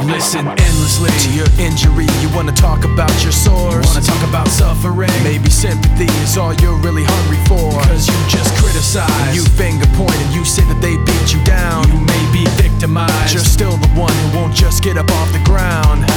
I've 0.00 0.08
endlessly 0.08 1.10
to 1.10 1.30
your 1.36 1.50
injury. 1.60 2.06
You 2.24 2.34
wanna 2.34 2.52
talk 2.52 2.86
about 2.86 3.12
your 3.22 3.32
sores? 3.32 3.84
Wanna 3.84 4.00
talk 4.00 4.26
about 4.26 4.48
suffering? 4.48 5.10
Maybe 5.22 5.50
sympathy 5.50 6.08
is 6.24 6.38
all 6.38 6.54
you're 6.54 6.78
really 6.80 7.04
hungry 7.04 7.36
for. 7.44 7.68
Cause 7.84 8.08
you 8.08 8.16
just 8.26 8.48
criticize. 8.56 9.36
You 9.36 9.44
finger 9.60 9.84
point 10.00 10.16
and 10.16 10.32
you 10.34 10.42
say 10.46 10.64
that 10.72 10.80
they 10.80 10.96
beat 11.04 11.34
you 11.34 11.44
down. 11.44 11.84
You 11.92 12.00
may 12.00 12.24
be 12.32 12.48
victimized. 12.56 13.34
You're 13.34 13.44
still 13.44 13.76
the 13.76 13.88
one 13.88 14.12
who 14.24 14.38
won't 14.38 14.54
just 14.54 14.82
get 14.82 14.96
up 14.96 15.10
off 15.20 15.30
the 15.34 15.44
ground. 15.44 16.08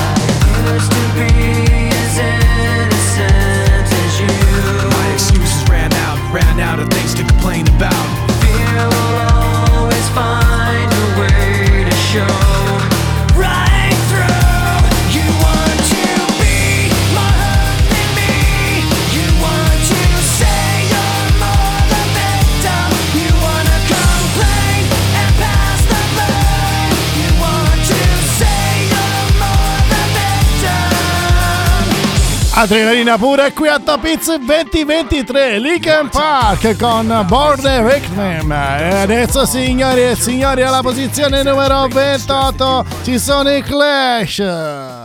Adrenalina 32.64 33.18
pura 33.18 33.52
qui 33.52 33.68
a 33.68 33.78
Top 33.78 34.06
Hits 34.06 34.38
2023 34.38 35.60
Linkin 35.60 36.08
Park 36.10 36.78
con 36.80 37.26
Border 37.28 37.84
Requiem 37.84 38.50
e 38.54 39.02
adesso 39.02 39.46
signori 39.46 40.04
e 40.04 40.16
signori 40.16 40.62
alla 40.62 40.80
posizione 40.80 41.44
numero 41.44 41.86
28 41.90 42.86
ci 43.04 43.20
sono 43.20 43.54
i 43.54 43.62
Clash 43.62 45.03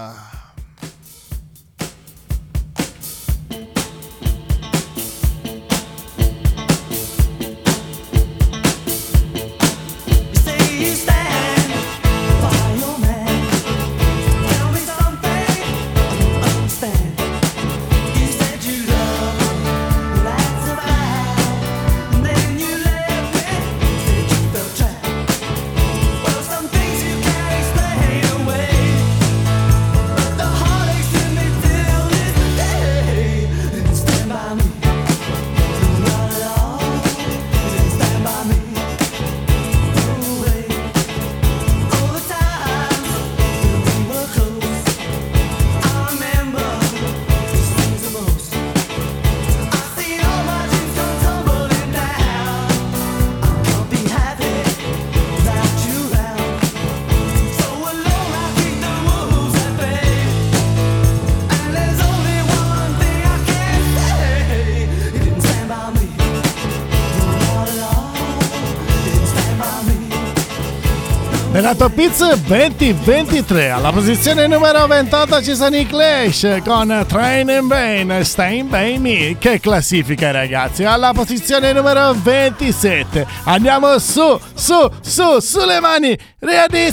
Nella 71.68 71.80
Top 71.80 71.98
Hits 71.98 72.34
2023 72.34 73.68
alla 73.68 73.92
posizione 73.92 74.46
numero 74.46 74.86
28 74.86 75.42
ci 75.42 75.54
sono 75.54 75.76
i 75.76 75.86
Clash 75.86 76.62
con 76.64 77.04
Train 77.06 77.50
and 77.50 77.66
Bane 77.66 78.24
Staying 78.24 78.70
By 78.70 78.96
Me. 78.96 79.36
Che 79.38 79.60
classifica 79.60 80.30
ragazzi? 80.30 80.84
Alla 80.84 81.12
posizione 81.12 81.74
numero 81.74 82.14
27 82.14 83.26
andiamo 83.44 83.98
su 83.98 84.40
su 84.54 84.88
su 85.02 85.40
sulle 85.40 85.78
mani. 85.80 86.16
Ready 86.38 86.90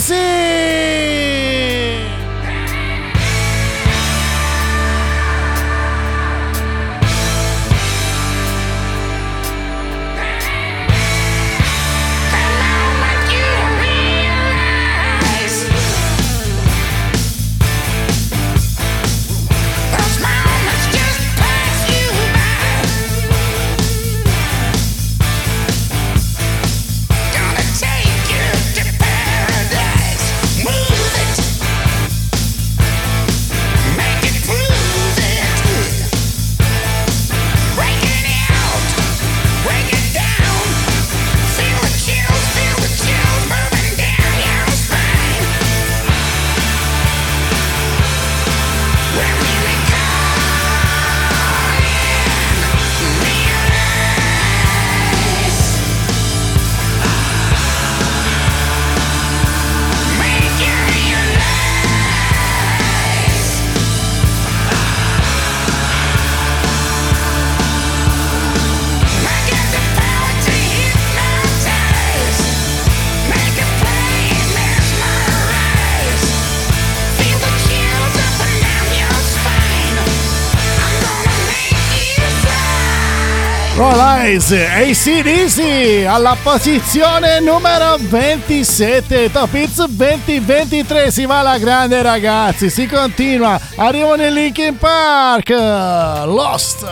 sì 0.00 1.35
Roll 83.76 83.98
Eyes 83.98 84.52
ACDC 84.52 86.06
alla 86.06 86.34
posizione 86.42 87.40
numero 87.40 87.98
27 87.98 89.30
Top 89.30 89.52
Hits 89.52 89.84
2023 89.84 91.10
si 91.10 91.26
va 91.26 91.40
alla 91.40 91.58
grande 91.58 92.00
ragazzi 92.00 92.70
si 92.70 92.86
continua. 92.86 93.60
Arrivano 93.76 94.24
i 94.24 94.32
Linkin 94.32 94.78
Park 94.78 95.50
Lost 95.50 96.86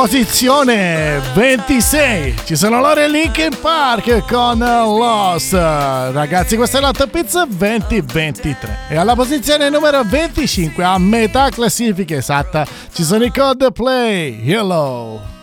posizione 0.00 1.20
26 1.34 2.36
ci 2.46 2.56
sono 2.56 2.80
loro 2.80 3.04
in 3.04 3.10
Linkin 3.10 3.54
Park 3.60 4.24
con 4.26 4.58
Lost. 4.58 5.52
Ragazzi, 5.52 6.56
questa 6.56 6.78
è 6.78 6.80
la 6.80 6.90
Top 6.90 7.10
Pizza 7.10 7.44
2023. 7.44 8.78
E 8.88 8.96
alla 8.96 9.14
posizione 9.14 9.68
numero 9.68 10.02
25, 10.02 10.82
a 10.82 10.96
metà 10.96 11.50
classifica 11.50 12.16
esatta, 12.16 12.66
ci 12.94 13.04
sono 13.04 13.24
i 13.24 13.30
Coldplay. 13.30 14.40
Hello. 14.50 15.39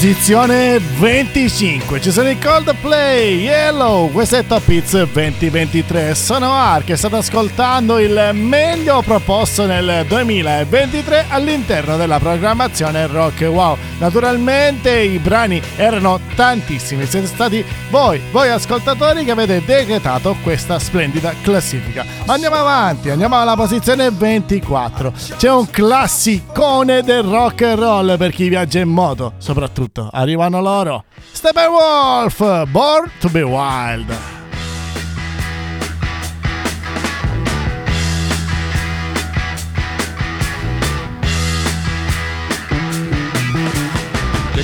Posizione 0.00 0.78
25, 0.78 2.00
ci 2.00 2.10
sono 2.10 2.30
i 2.30 2.38
Coldplay, 2.38 3.40
Yellow, 3.40 4.10
questo 4.10 4.36
è 4.36 4.46
Top 4.46 4.66
Hits 4.66 4.92
2023, 4.92 6.14
sono 6.14 6.54
Ark 6.54 6.88
e 6.88 6.96
state 6.96 7.16
ascoltando 7.16 7.98
il 7.98 8.30
meglio 8.32 9.02
proposto 9.02 9.66
nel 9.66 10.06
2023 10.08 11.26
all'interno 11.28 11.98
della 11.98 12.18
programmazione 12.18 13.06
Rock 13.08 13.42
Wow. 13.42 13.76
Naturalmente 14.00 14.98
i 14.98 15.18
brani 15.18 15.60
erano 15.76 16.18
tantissimi, 16.34 17.04
siete 17.04 17.26
stati 17.26 17.62
voi, 17.90 18.18
voi 18.32 18.48
ascoltatori 18.48 19.24
che 19.24 19.30
avete 19.30 19.62
decretato 19.62 20.36
questa 20.42 20.78
splendida 20.78 21.34
classifica. 21.42 22.06
Andiamo 22.24 22.56
avanti, 22.56 23.10
andiamo 23.10 23.38
alla 23.38 23.56
posizione 23.56 24.10
24, 24.10 25.12
c'è 25.36 25.52
un 25.52 25.68
classicone 25.68 27.02
del 27.02 27.24
rock 27.24 27.60
and 27.60 27.78
roll 27.78 28.16
per 28.16 28.32
chi 28.32 28.48
viaggia 28.48 28.80
in 28.80 28.88
moto, 28.88 29.34
soprattutto 29.36 30.08
arrivano 30.10 30.62
loro. 30.62 31.04
Steppenwolf, 31.30 32.68
Born 32.68 33.10
to 33.20 33.28
be 33.28 33.42
Wild. 33.42 34.39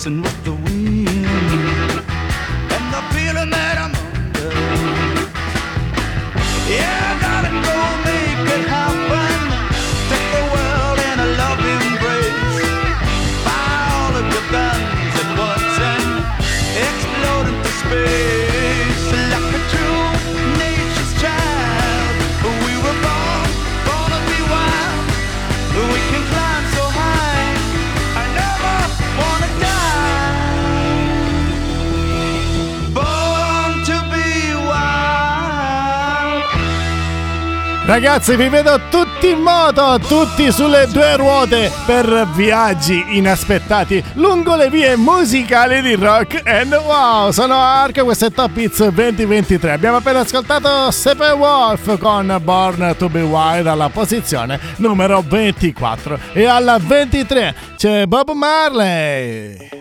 Racing 0.00 0.22
with 0.22 0.44
the 0.44 0.59
Ragazzi, 37.90 38.36
vi 38.36 38.48
vedo 38.48 38.80
tutti 38.88 39.30
in 39.30 39.40
moto, 39.40 39.98
tutti 40.06 40.52
sulle 40.52 40.86
due 40.92 41.16
ruote 41.16 41.72
per 41.86 42.28
viaggi 42.34 43.16
inaspettati 43.16 44.00
lungo 44.12 44.54
le 44.54 44.70
vie 44.70 44.94
musicali 44.94 45.82
di 45.82 45.96
rock 45.96 46.40
and 46.44 46.72
wow. 46.72 47.32
Sono 47.32 47.54
Ark, 47.54 48.04
questo 48.04 48.26
è 48.26 48.30
Top 48.30 48.56
Hits 48.56 48.86
2023. 48.86 49.72
Abbiamo 49.72 49.96
appena 49.96 50.20
ascoltato 50.20 50.88
Steppenwolf 50.92 51.98
con 51.98 52.40
Born 52.44 52.94
to 52.96 53.08
be 53.08 53.22
Wild 53.22 53.66
alla 53.66 53.88
posizione 53.88 54.60
numero 54.76 55.24
24 55.26 56.16
e 56.32 56.46
alla 56.46 56.78
23 56.78 57.54
c'è 57.76 58.06
Bob 58.06 58.30
Marley. 58.30 59.79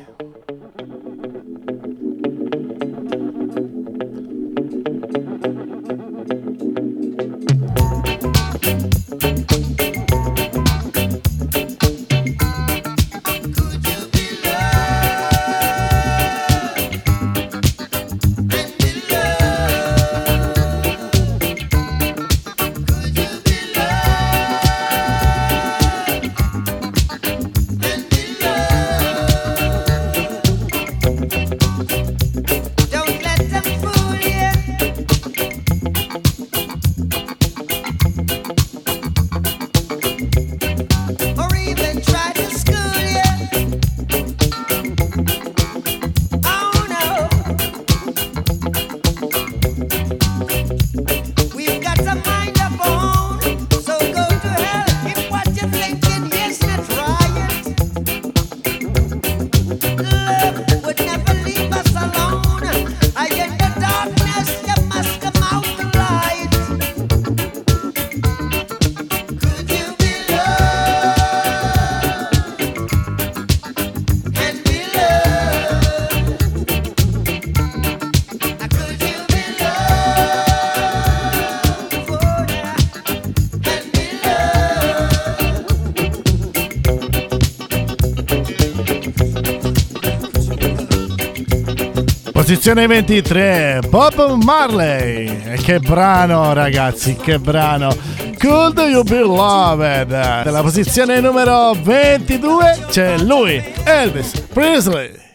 Posizione 92.49 92.87
23, 92.87 93.81
Bob 93.89 94.43
Marley. 94.43 95.55
Che 95.57 95.77
brano, 95.77 96.51
ragazzi, 96.53 97.15
che 97.15 97.37
brano. 97.37 97.95
Could 98.39 98.79
You 98.79 99.03
Be 99.03 99.19
Loved? 99.19 100.09
Nella 100.09 100.63
posizione 100.63 101.21
numero 101.21 101.73
22 101.79 102.85
c'è 102.89 103.19
lui, 103.19 103.63
Elvis 103.83 104.31
Presley. 104.51 105.28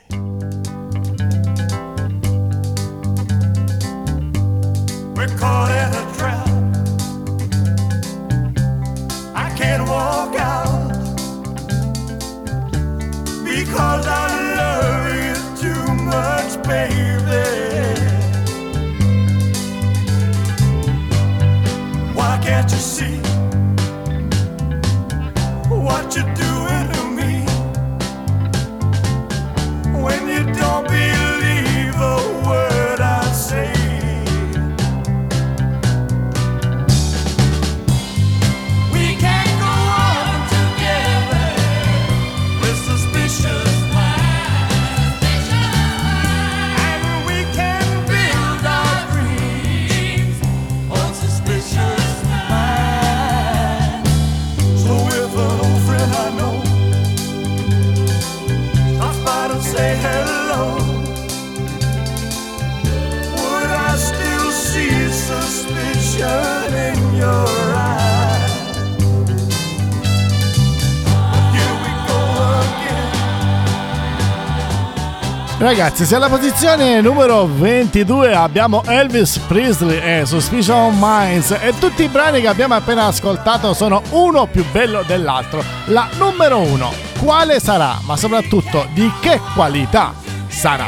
Ragazzi, 75.65 76.05
se 76.05 76.17
alla 76.17 76.29
posizione 76.29 77.01
numero 77.01 77.47
22 77.47 78.35
abbiamo 78.35 78.83
Elvis 78.85 79.39
Presley 79.39 80.21
e 80.21 80.27
Suspicion 80.27 80.95
Minds 81.01 81.53
e 81.53 81.73
tutti 81.79 82.03
i 82.03 82.09
brani 82.09 82.43
che 82.43 82.49
abbiamo 82.49 82.75
appena 82.75 83.07
ascoltato 83.07 83.73
sono 83.73 84.03
uno 84.11 84.45
più 84.45 84.62
bello 84.71 85.03
dell'altro, 85.07 85.65
la 85.87 86.07
numero 86.19 86.59
1 86.59 86.93
quale 87.19 87.61
sarà? 87.61 87.99
Ma 88.03 88.15
soprattutto 88.15 88.87
di 88.93 89.11
che 89.23 89.41
qualità 89.55 90.12
sarà? 90.49 90.87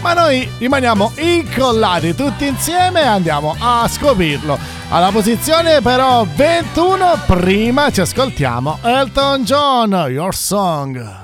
Ma 0.00 0.14
noi 0.14 0.50
rimaniamo 0.56 1.12
incollati 1.16 2.14
tutti 2.14 2.46
insieme 2.46 3.02
e 3.02 3.06
andiamo 3.06 3.54
a 3.58 3.86
scoprirlo. 3.86 4.58
Alla 4.88 5.10
posizione 5.10 5.82
però 5.82 6.24
21 6.34 7.18
prima 7.26 7.90
ci 7.90 8.00
ascoltiamo 8.00 8.78
Elton 8.80 9.44
John, 9.44 10.06
Your 10.08 10.34
Song. 10.34 11.23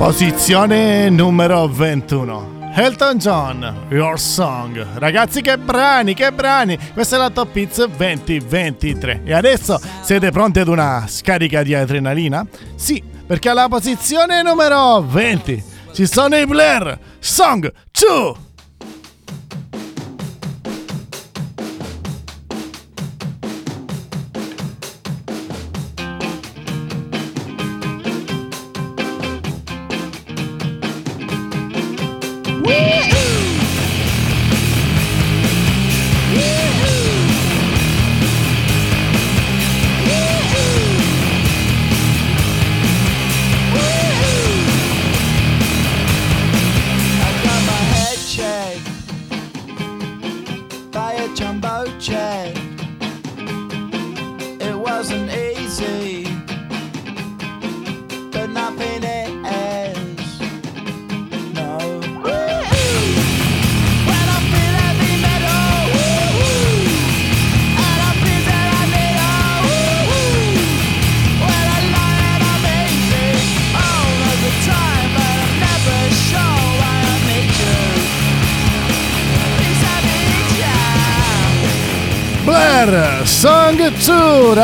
Posizione 0.00 1.10
numero 1.10 1.68
21. 1.68 2.70
Elton 2.74 3.18
John, 3.18 3.86
Your 3.90 4.18
Song. 4.18 4.82
Ragazzi, 4.94 5.42
che 5.42 5.58
brani, 5.58 6.14
che 6.14 6.32
brani! 6.32 6.78
Questa 6.94 7.16
è 7.16 7.18
la 7.18 7.28
Top 7.28 7.54
Hits 7.54 7.84
2023. 7.84 9.20
E 9.26 9.34
adesso 9.34 9.78
siete 10.00 10.30
pronti 10.30 10.60
ad 10.60 10.68
una 10.68 11.04
scarica 11.06 11.62
di 11.62 11.74
adrenalina? 11.74 12.46
Sì, 12.76 13.02
perché 13.26 13.50
alla 13.50 13.68
posizione 13.68 14.40
numero 14.40 15.02
20 15.02 15.62
ci 15.92 16.06
sono 16.06 16.34
i 16.34 16.46
Blair, 16.46 16.98
Song 17.18 17.70
2. 17.92 18.49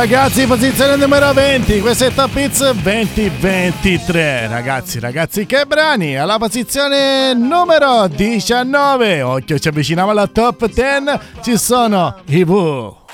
Ragazzi, 0.08 0.46
posizione 0.46 0.94
numero 0.94 1.32
20, 1.32 1.80
questo 1.80 2.04
è 2.04 2.14
Top 2.14 2.36
Hits 2.36 2.70
2023, 2.74 4.46
ragazzi, 4.46 5.00
ragazzi, 5.00 5.46
che 5.46 5.64
brani, 5.66 6.16
alla 6.16 6.38
posizione 6.38 7.34
numero 7.34 8.06
19, 8.06 9.22
occhio, 9.22 9.58
ci 9.58 9.66
avviciniamo 9.66 10.12
alla 10.12 10.28
top 10.28 10.68
10, 10.68 11.18
ci 11.42 11.58
sono 11.58 12.14
i 12.26 12.42
Who. 12.42 13.05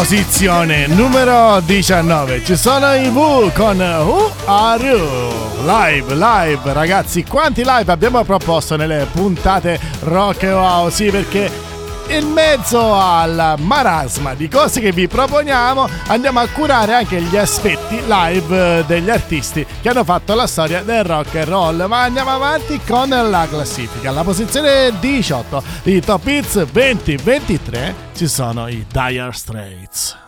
Posizione 0.00 0.86
numero 0.86 1.60
19 1.60 2.42
ci 2.42 2.56
sono 2.56 2.94
i 2.94 3.08
Who 3.08 3.50
con 3.52 3.78
Who 3.78 4.32
Are 4.46 4.82
You? 4.82 5.66
Live, 5.66 6.14
live 6.14 6.72
ragazzi 6.72 7.22
Quanti 7.22 7.62
live 7.66 7.92
abbiamo 7.92 8.24
proposto 8.24 8.76
nelle 8.76 9.06
puntate 9.12 9.78
Rock 10.04 10.44
e 10.44 10.52
Wow? 10.54 10.88
Sì 10.88 11.10
perché 11.10 11.52
in 12.08 12.32
mezzo 12.32 12.94
al 12.94 13.56
marasma 13.58 14.32
di 14.32 14.48
cose 14.48 14.80
che 14.80 14.90
vi 14.90 15.06
proponiamo 15.06 15.86
andiamo 16.06 16.40
a 16.40 16.48
curare 16.48 16.94
anche 16.94 17.20
gli 17.20 17.36
aspetti 17.36 17.79
live 17.90 18.78
eh, 18.78 18.84
degli 18.84 19.10
artisti 19.10 19.66
che 19.80 19.88
hanno 19.88 20.04
fatto 20.04 20.34
la 20.34 20.46
storia 20.46 20.82
del 20.82 21.04
rock 21.04 21.34
and 21.36 21.48
roll. 21.48 21.86
Ma 21.86 22.02
andiamo 22.02 22.30
avanti 22.30 22.80
con 22.86 23.08
la 23.08 23.46
classifica. 23.48 24.10
Alla 24.10 24.24
posizione 24.24 24.92
18 24.98 25.62
di 25.82 26.00
Top 26.00 26.26
Hits 26.26 26.64
2023 26.64 27.94
ci 28.14 28.28
sono 28.28 28.68
i 28.68 28.84
Dire 28.90 29.32
Straits 29.32 30.19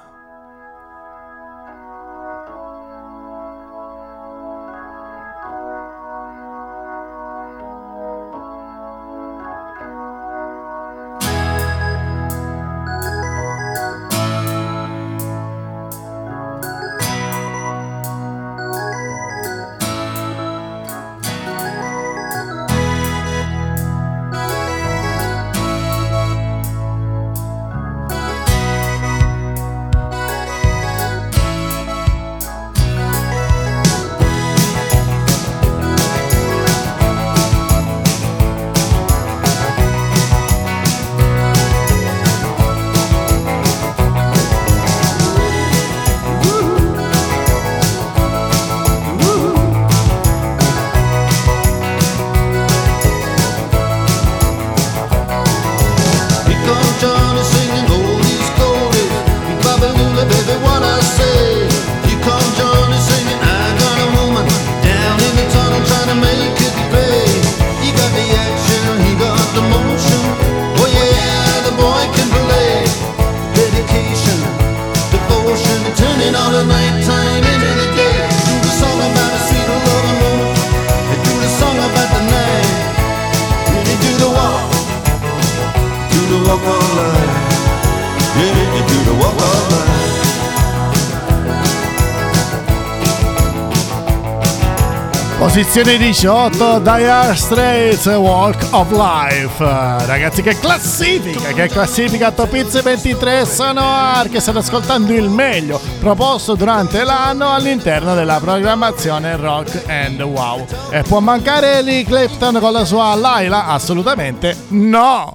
Posizione 95.82 96.12
18 96.12 96.78
Dire 96.78 97.34
Straits 97.34 98.06
Walk 98.06 98.68
of 98.70 98.90
Life. 98.92 99.64
Ragazzi 100.06 100.40
che 100.40 100.56
classifica 100.56 101.52
Che 101.52 101.66
classifica. 101.66 102.30
Top 102.30 102.54
Hits 102.54 102.80
23 102.80 103.44
Sono 103.44 103.80
Arche 103.80 104.38
State 104.38 104.58
ascoltando 104.58 105.12
il 105.12 105.28
meglio 105.28 105.80
Proposto 105.98 106.54
durante 106.54 107.02
l'anno 107.02 107.52
All'interno 107.52 108.14
della 108.14 108.38
programmazione 108.38 109.34
Rock 109.34 109.82
and 109.88 110.20
Wow. 110.20 110.64
E 110.90 111.02
può 111.02 111.18
mancare 111.18 111.82
Lee 111.82 112.04
Clifton 112.04 112.60
con 112.60 112.72
la 112.72 112.84
sua 112.84 113.16
Laila? 113.16 113.66
Assolutamente 113.66 114.56
no 114.68 115.32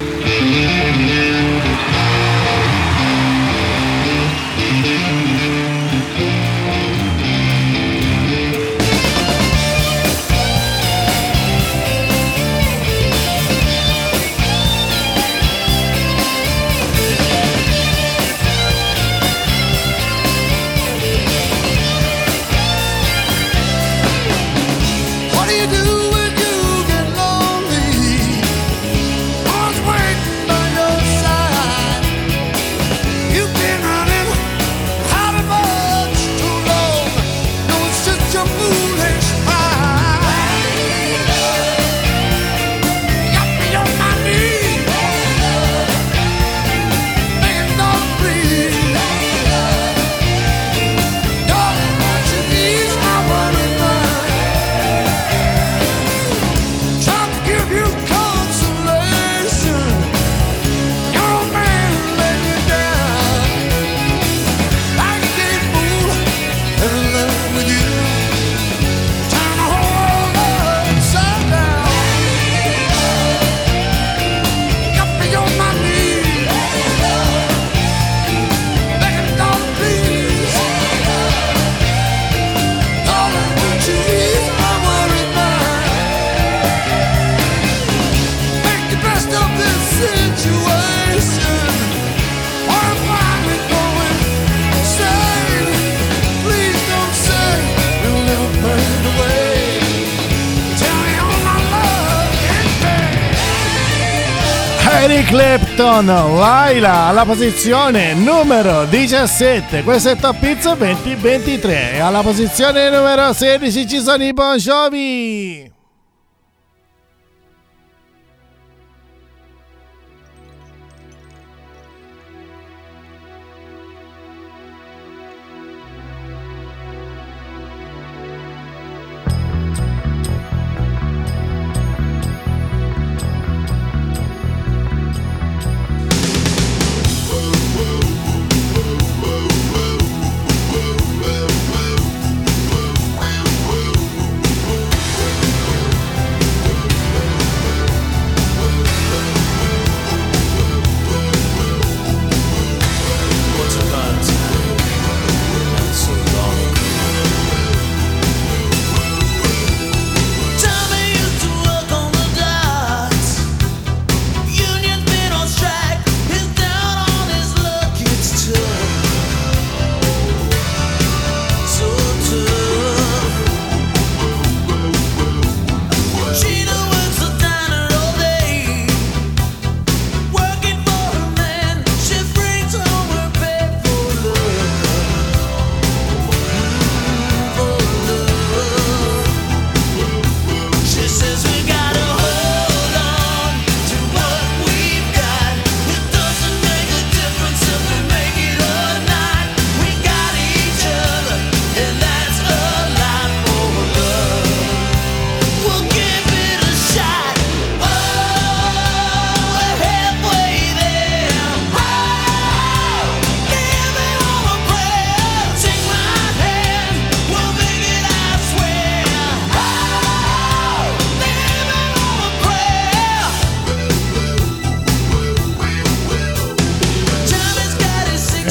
Clapton, 105.28 106.06
Laila 106.06 107.04
alla 107.04 107.26
posizione 107.26 108.14
numero 108.14 108.86
17, 108.86 109.82
questo 109.82 110.08
è 110.08 110.16
Top 110.16 110.38
Pizza 110.38 110.74
2023 110.74 112.00
alla 112.00 112.22
posizione 112.22 112.88
numero 112.88 113.34
16 113.34 113.86
ci 113.86 114.00
sono 114.00 114.24
i 114.24 114.32
Bon 114.32 114.56
Jovi. 114.56 115.77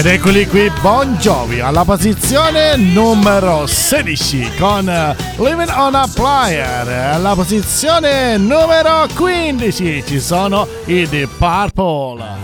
Ed 0.08 0.14
eccoli 0.14 0.48
qui, 0.48 0.72
Bon 0.80 1.18
Jovi, 1.18 1.60
alla 1.60 1.84
posizione 1.84 2.78
numero 2.78 3.68
16 3.68 4.56
con 4.58 4.88
eh, 4.88 5.14
Living 5.36 5.70
on 5.76 5.96
a 5.96 6.08
Flyer. 6.08 6.88
Alla 6.88 7.36
posizione 7.36 8.38
numero 8.38 9.06
15 9.14 10.06
ci 10.08 10.22
sono 10.22 10.66
i 10.86 11.06
The 11.10 11.28
Purple. 11.38 12.37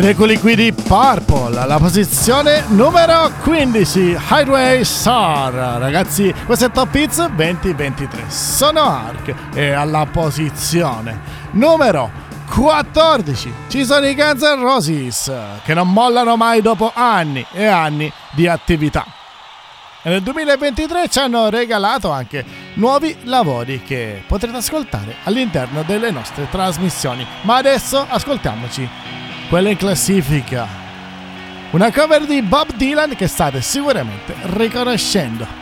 Ed 0.00 0.06
eccoli 0.06 0.38
qui 0.38 0.56
di 0.56 0.72
Purple, 0.72 1.58
alla 1.58 1.76
posizione 1.76 2.64
numero 2.68 3.30
15, 3.42 4.16
Highway 4.30 4.82
Star. 4.82 5.52
Ragazzi, 5.52 6.34
questo 6.46 6.64
è 6.64 6.70
Top 6.70 6.94
Hits 6.94 7.26
2023. 7.26 8.30
Sono 8.30 8.80
Ark 8.80 9.34
e 9.52 9.72
alla 9.72 10.06
posizione 10.10 11.20
numero 11.50 12.10
14 12.48 13.52
ci 13.68 13.84
sono 13.84 14.06
i 14.06 14.14
Guns 14.14 14.40
N' 14.40 14.62
Roses 14.62 15.30
che 15.64 15.74
non 15.74 15.92
mollano 15.92 16.34
mai 16.34 16.62
dopo 16.62 16.90
anni 16.94 17.44
e 17.52 17.66
anni 17.66 18.10
di 18.30 18.48
attività. 18.48 19.04
E 20.00 20.08
nel 20.08 20.22
2023 20.22 21.08
ci 21.08 21.18
hanno 21.18 21.50
regalato 21.50 22.10
anche 22.10 22.42
nuovi 22.76 23.14
lavori 23.24 23.82
che 23.82 24.24
potrete 24.26 24.56
ascoltare 24.56 25.16
all'interno 25.24 25.82
delle 25.82 26.10
nostre 26.10 26.48
trasmissioni. 26.48 27.26
Ma 27.42 27.56
adesso 27.56 28.06
ascoltiamoci 28.08 28.88
quella 29.50 29.68
in 29.70 29.76
classifica. 29.76 30.64
Una 31.72 31.90
cover 31.90 32.24
di 32.24 32.40
Bob 32.40 32.72
Dylan 32.76 33.16
che 33.16 33.26
state 33.26 33.60
sicuramente 33.60 34.32
riconoscendo. 34.42 35.59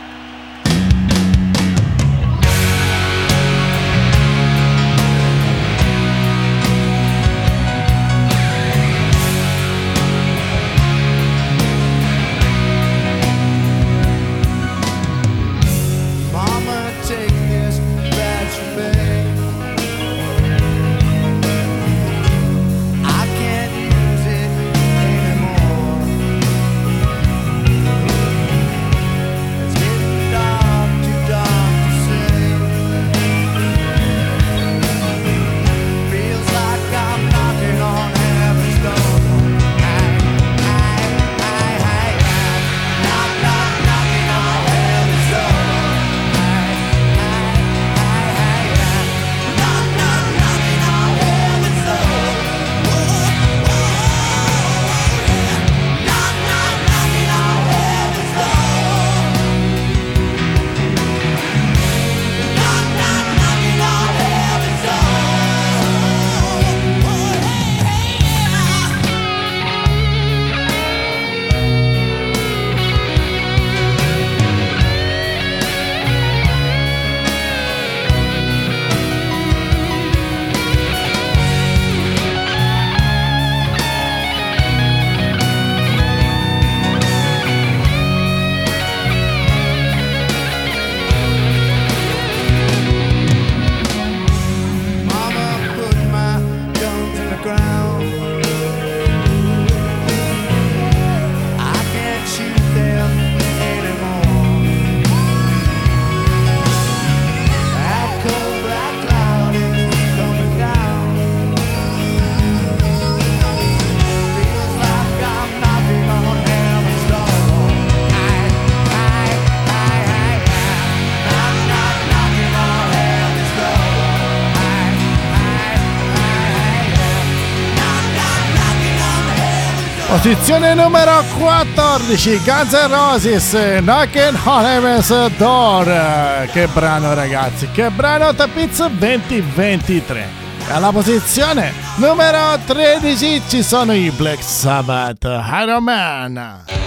Posizione 130.21 130.73
numero 130.73 131.23
14, 131.37 132.41
Guns 132.43 132.73
N' 132.73 132.91
Roses, 132.91 133.79
Knocking 133.79 134.37
on 134.43 134.65
Heaven's 134.65 135.27
Door. 135.37 136.49
Che 136.51 136.67
brano 136.73 137.13
ragazzi, 137.13 137.69
che 137.71 137.89
brano 137.89 138.33
Tapiz 138.35 138.85
2023. 138.85 140.27
E 140.67 140.73
alla 140.73 140.91
posizione 140.91 141.71
numero 141.95 142.59
13 142.65 143.43
ci 143.47 143.63
sono 143.63 143.93
i 143.93 144.11
Black 144.11 144.43
Sabbath, 144.43 145.23
Iron 145.23 145.83
Man. 145.85 146.78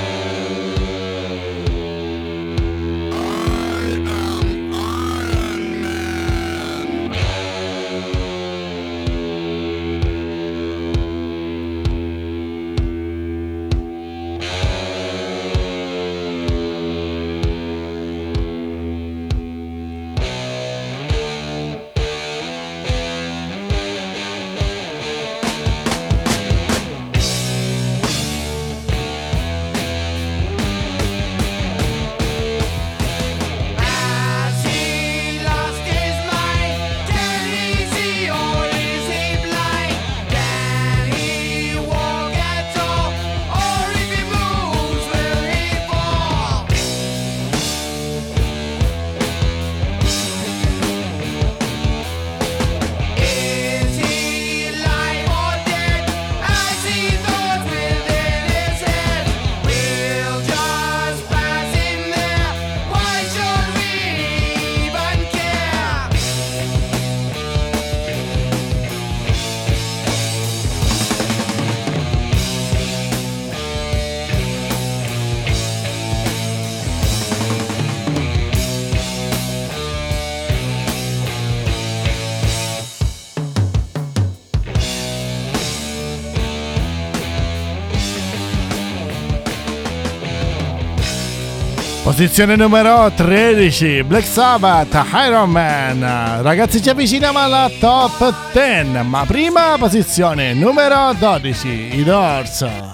Posizione 92.22 92.54
numero 92.54 93.10
13, 93.10 94.04
Black 94.04 94.24
Sabbath, 94.24 94.96
Iron 95.26 95.50
Man. 95.50 96.40
Ragazzi 96.40 96.80
ci 96.80 96.88
avviciniamo 96.88 97.36
alla 97.36 97.68
top 97.80 98.32
10, 98.52 99.02
ma 99.02 99.24
prima 99.26 99.74
posizione 99.76 100.54
numero 100.54 101.12
12, 101.18 101.98
i 101.98 102.04
Doors. 102.04 102.91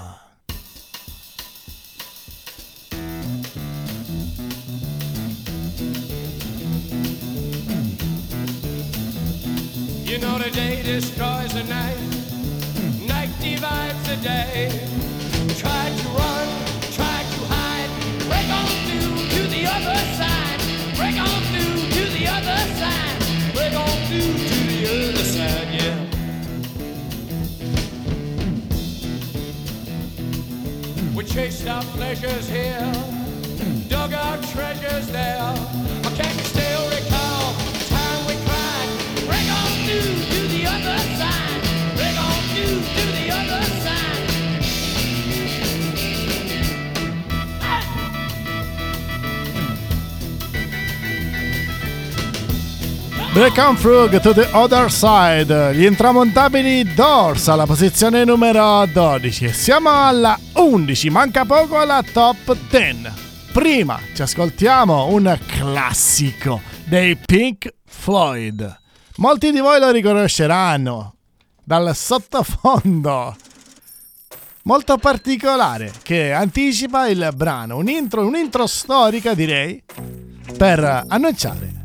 On 53.59 53.77
Frug 53.77 54.21
to 54.21 54.33
the 54.33 54.49
Other 54.53 54.91
Side, 54.91 55.75
gli 55.75 55.85
intramontabili 55.85 56.95
Doors 56.95 57.49
alla 57.49 57.67
posizione 57.67 58.25
numero 58.25 58.87
12. 58.87 59.53
Siamo 59.53 59.91
alla 59.91 60.39
11, 60.53 61.11
manca 61.11 61.45
poco 61.45 61.77
alla 61.77 62.03
top 62.03 62.57
10. 62.71 63.11
Prima 63.53 63.99
ci 64.15 64.23
ascoltiamo 64.23 65.09
un 65.09 65.37
classico 65.47 66.61
dei 66.85 67.17
Pink 67.17 67.75
Floyd. 67.85 68.79
Molti 69.17 69.51
di 69.51 69.59
voi 69.59 69.81
lo 69.81 69.91
riconosceranno 69.91 71.15
dal 71.65 71.95
sottofondo 71.97 73.37
molto 74.63 74.97
particolare 74.99 75.93
che 76.03 76.33
anticipa 76.33 77.09
il 77.09 77.29
brano, 77.35 77.77
un 77.77 77.89
intro, 77.89 78.25
un 78.25 78.37
intro 78.37 78.67
storica 78.67 79.35
direi, 79.35 79.83
per 80.57 81.05
annunciare 81.09 81.78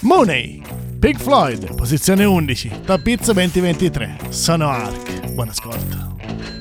Mooney, 0.00 0.62
Pink 1.00 1.18
Floyd, 1.18 1.74
posizione 1.74 2.22
11, 2.22 2.82
Top 2.86 3.04
Hits 3.04 3.32
2023. 3.32 4.16
Sono 4.28 4.68
Ark. 4.68 5.32
Buon 5.32 5.48
ascolto. 5.48 6.57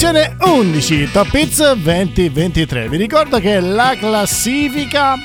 Posizione 0.00 0.34
11, 0.40 1.10
Top 1.12 1.34
Hits 1.34 1.72
2023. 1.72 2.88
Vi 2.88 2.96
ricordo 2.96 3.38
che 3.38 3.60
la 3.60 3.94
classifica 3.98 5.16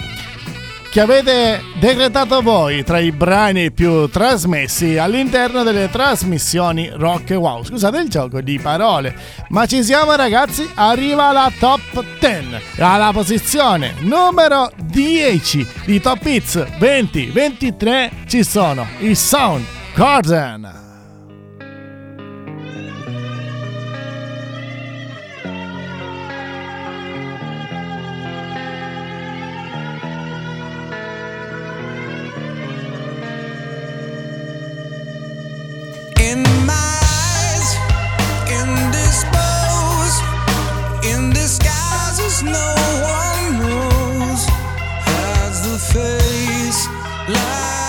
che 0.90 1.00
avete 1.00 1.62
decretato 1.80 2.42
voi 2.42 2.84
tra 2.84 3.00
i 3.00 3.14
brani 3.14 3.72
più 3.72 4.10
trasmessi 4.10 4.98
all'interno 4.98 5.64
delle 5.64 5.90
trasmissioni 5.90 6.90
Rock 6.92 7.30
e 7.30 7.36
Wow. 7.36 7.64
Scusate 7.64 8.00
il 8.00 8.10
gioco 8.10 8.42
di 8.42 8.60
parole, 8.60 9.16
ma 9.48 9.66
ci 9.66 9.82
siamo 9.82 10.14
ragazzi, 10.14 10.70
arriva 10.74 11.32
la 11.32 11.50
top 11.58 12.04
10. 12.20 12.62
Alla 12.80 13.14
posizione 13.14 13.94
numero 14.00 14.70
10 14.88 15.66
di 15.86 16.02
Top 16.02 16.26
Hits 16.26 16.66
2023 16.80 18.12
ci 18.28 18.44
sono 18.44 18.86
i 19.00 19.16
Sound 19.16 19.64
Garden. 19.94 20.85
face 45.94 46.88
like 47.28 47.85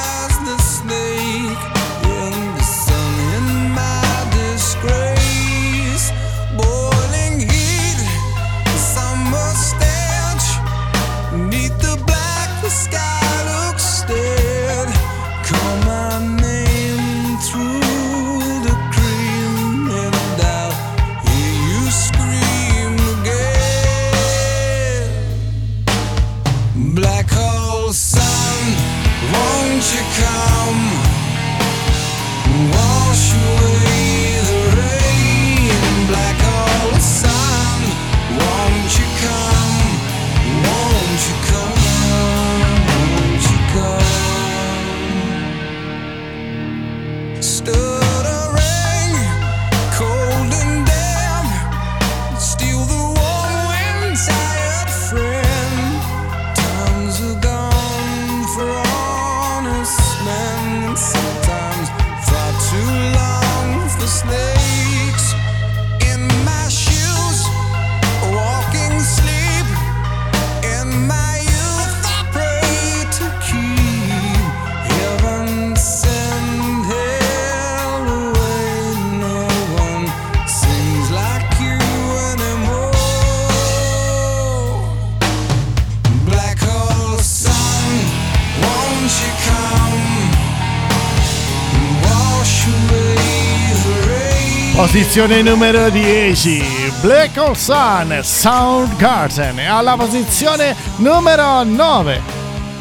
Posizione 95.17 95.41
numero 95.51 95.89
10, 95.89 96.63
Black 97.01 97.39
Hole 97.39 97.55
Sun, 97.55 98.21
Soundgarden. 98.23 99.59
E 99.61 99.65
alla 99.65 99.97
posizione 99.97 100.77
numero 100.97 101.63
9, 101.63 102.21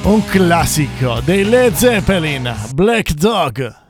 un 0.02 0.26
classico 0.26 1.22
dei 1.24 1.46
Led 1.46 1.76
Zeppelin, 1.76 2.54
Black 2.74 3.14
Dog. 3.14 3.85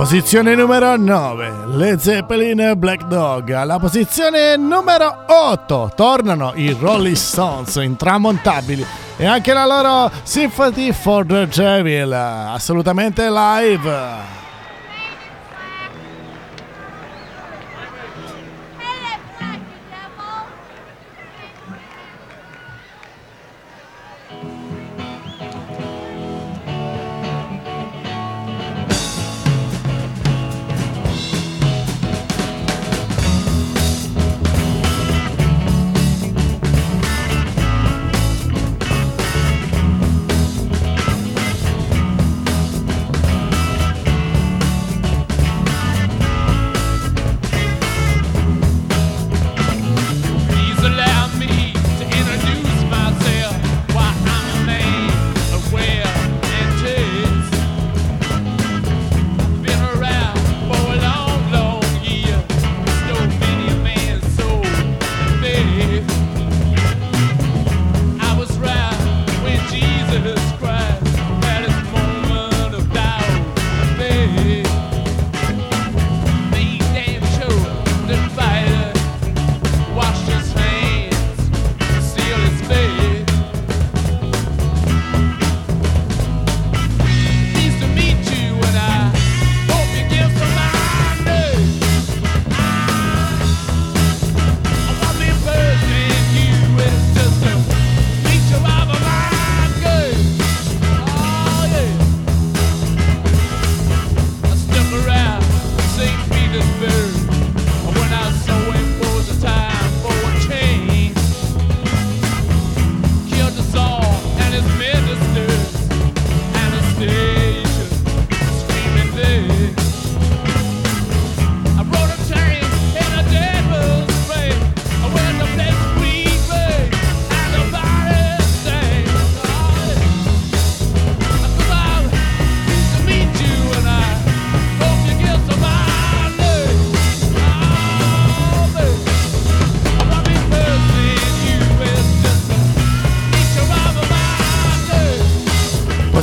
Posizione 0.00 0.54
numero 0.54 0.96
9, 0.96 1.76
Led 1.76 1.98
Zeppelin 1.98 2.72
Black 2.74 3.06
Dog. 3.06 3.50
Alla 3.50 3.78
posizione 3.78 4.56
numero 4.56 5.24
8 5.26 5.92
tornano 5.94 6.52
i 6.54 6.72
Rolling 6.72 7.14
Stones 7.14 7.74
intramontabili 7.74 8.82
e 9.18 9.26
anche 9.26 9.52
la 9.52 9.66
loro 9.66 10.10
Sympathy 10.22 10.92
for 10.94 11.26
the 11.26 11.46
Devil, 11.46 12.14
assolutamente 12.14 13.28
live. 13.28 14.39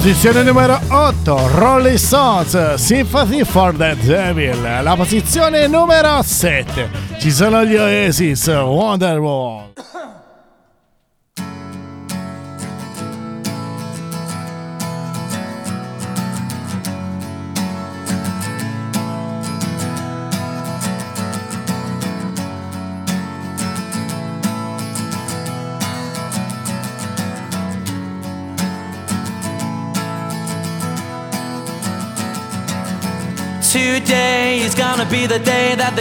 Posizione 0.07 0.41
numero 0.41 0.79
8, 0.87 1.49
Rolling 1.55 1.97
Stones, 1.97 2.75
Sympathy 2.75 3.43
for 3.43 3.75
the 3.75 3.93
Devil. 4.03 4.81
La 4.81 4.95
posizione 4.95 5.67
numero 5.67 6.21
7, 6.23 6.89
ci 7.19 7.29
sono 7.29 7.65
gli 7.65 7.75
Oasis, 7.75 8.47
Wonderwall. 8.47 9.56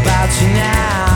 About 0.00 0.42
you 0.42 0.48
now. 0.48 1.15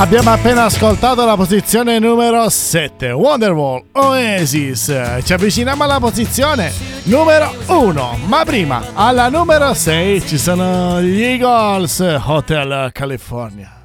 Abbiamo 0.00 0.30
appena 0.30 0.64
ascoltato 0.64 1.26
la 1.26 1.36
posizione 1.36 1.98
numero 1.98 2.48
7, 2.48 3.10
Wonderwall, 3.10 3.82
Oasis. 3.92 5.20
Ci 5.22 5.32
avviciniamo 5.34 5.84
alla 5.84 6.00
posizione 6.00 6.72
numero 7.02 7.54
1, 7.66 8.18
ma 8.24 8.42
prima, 8.46 8.82
alla 8.94 9.28
numero 9.28 9.74
6 9.74 10.26
ci 10.26 10.38
sono 10.38 11.02
gli 11.02 11.20
Eagles, 11.22 12.00
Hotel 12.24 12.88
California. 12.92 13.79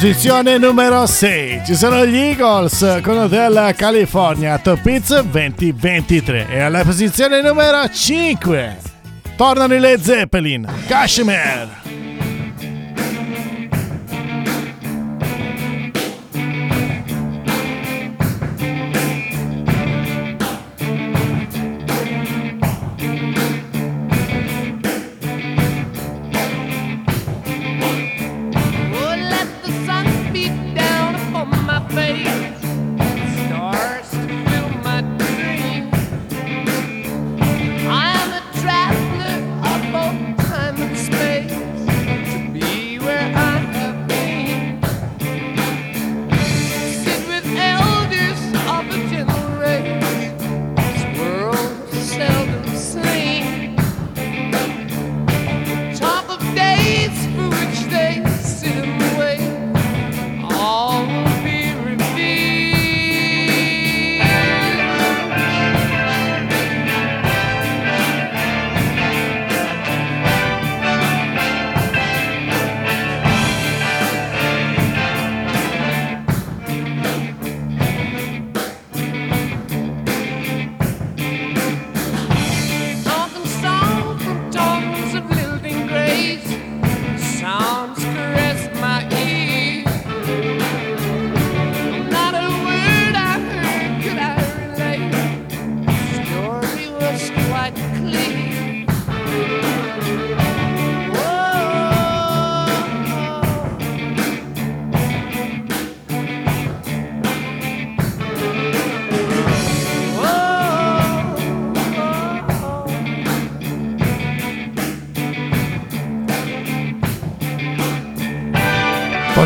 Posizione 0.00 0.58
numero 0.58 1.06
6, 1.06 1.62
ci 1.66 1.74
sono 1.74 2.06
gli 2.06 2.14
Eagles 2.14 3.00
con 3.02 3.18
Hotel 3.18 3.74
California, 3.74 4.56
Top 4.56 4.86
Hits 4.86 5.22
2023. 5.22 6.46
E 6.50 6.60
alla 6.60 6.84
posizione 6.84 7.42
numero 7.42 7.88
5 7.88 8.76
tornano 9.36 9.74
i 9.74 9.80
Led 9.80 10.00
Zeppelin, 10.00 10.68
Kashmir. 10.86 11.87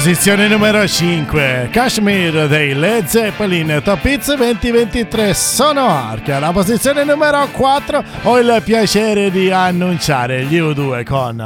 Posizione 0.04 0.48
numero 0.48 0.84
5, 0.84 1.68
Kashmir 1.70 2.48
dei 2.48 2.74
Led 2.74 3.06
Zeppelin, 3.06 3.80
Top 3.84 4.04
Hits 4.04 4.34
2023 4.34 5.32
sono 5.32 5.86
Ark. 5.86 6.28
Alla 6.30 6.50
posizione 6.50 7.04
numero 7.04 7.46
4 7.46 8.02
ho 8.24 8.38
il 8.40 8.62
piacere 8.64 9.30
di 9.30 9.52
annunciare 9.52 10.42
gli 10.46 10.58
U2 10.58 11.04
con 11.04 11.40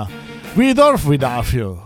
or 0.78 0.98
Without 1.04 1.52
You. 1.52 1.85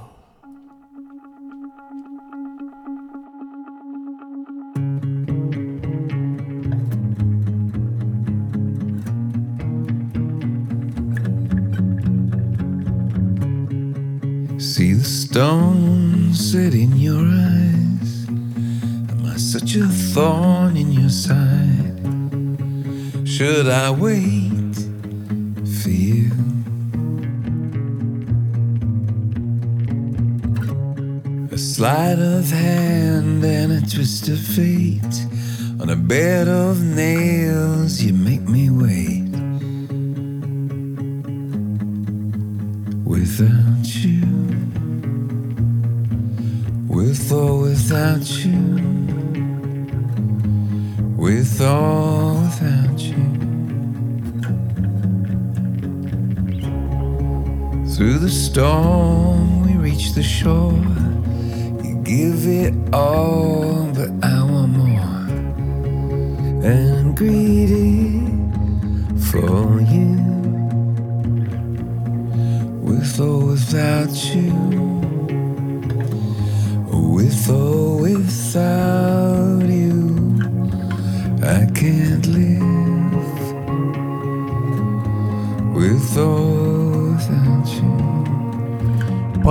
Bed 36.10 36.48
of 36.48 36.82
nails, 36.82 38.02
you 38.02 38.12
make 38.12 38.42
me 38.48 38.68
wait. 38.68 39.30
Without 43.04 43.86
you, 44.02 44.26
with 46.88 47.30
or 47.30 47.60
without 47.60 48.26
you, 48.44 48.60
with 51.16 51.60
or 51.60 52.34
without 52.42 52.98
you. 52.98 53.24
Through 57.94 58.18
the 58.18 58.30
storm, 58.30 59.64
we 59.64 59.74
reach 59.74 60.14
the 60.14 60.24
shore. 60.24 60.99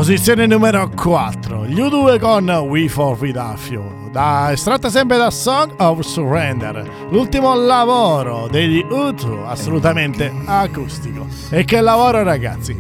Posizione 0.10 0.48
numero 0.48 0.90
4, 0.90 1.68
gli 1.68 1.80
U2 1.80 2.18
con 2.18 2.50
We 2.50 2.90
For 2.90 3.16
You, 3.24 4.10
da, 4.10 4.52
estratta 4.52 4.90
sempre 4.90 5.18
da 5.18 5.30
Song 5.30 5.72
of 5.78 6.00
Surrender, 6.00 7.08
l'ultimo 7.12 7.54
lavoro 7.54 8.48
degli 8.48 8.84
U2, 8.84 9.46
assolutamente 9.46 10.34
acustico. 10.46 11.28
E 11.52 11.64
che 11.64 11.80
lavoro 11.80 12.24
ragazzi! 12.24 12.76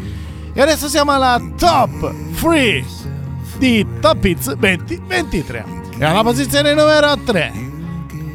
E 0.52 0.60
adesso 0.60 0.88
siamo 0.88 1.12
alla 1.12 1.40
top 1.56 2.12
3 2.42 2.84
di 3.60 3.86
Top 4.00 4.26
Hits 4.26 4.54
2023. 4.54 5.66
E 6.00 6.04
alla 6.04 6.24
posizione 6.24 6.74
numero 6.74 7.16
3 7.16 7.54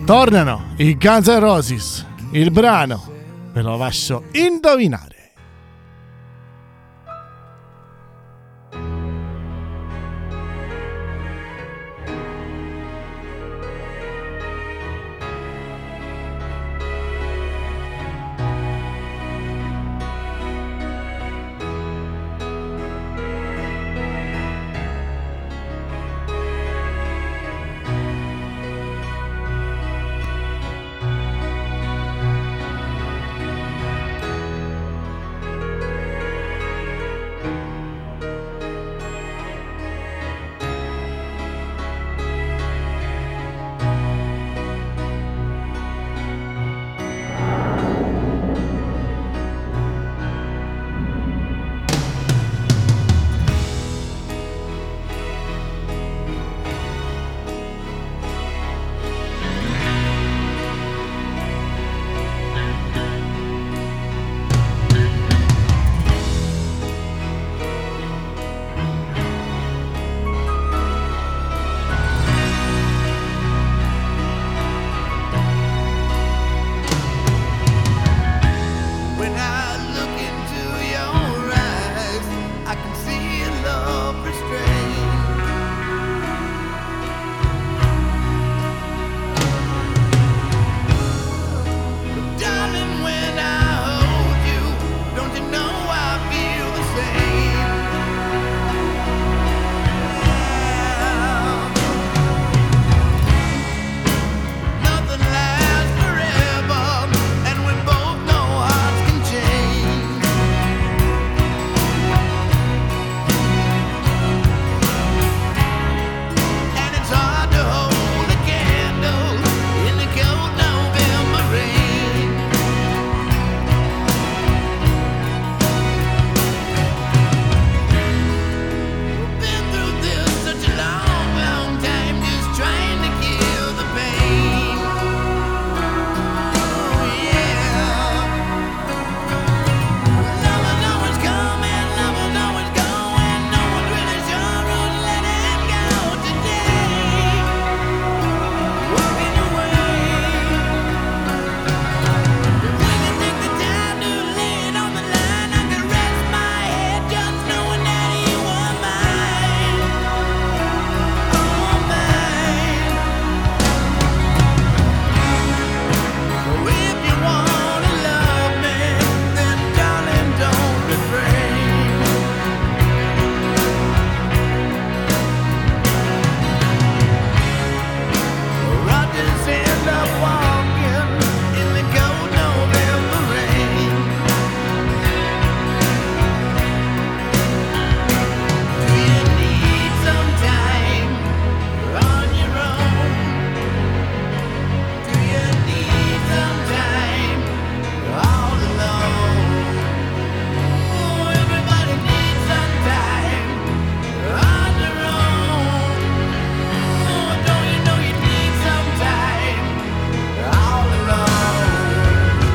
tornano 0.07 0.67
i 0.77 0.97
Guns 0.97 1.27
N' 1.27 1.41
Roses. 1.41 2.07
Il 2.31 2.53
brano 2.53 3.03
ve 3.53 3.61
lo 3.61 3.77
lascio 3.77 4.23
indovinare. 4.35 5.14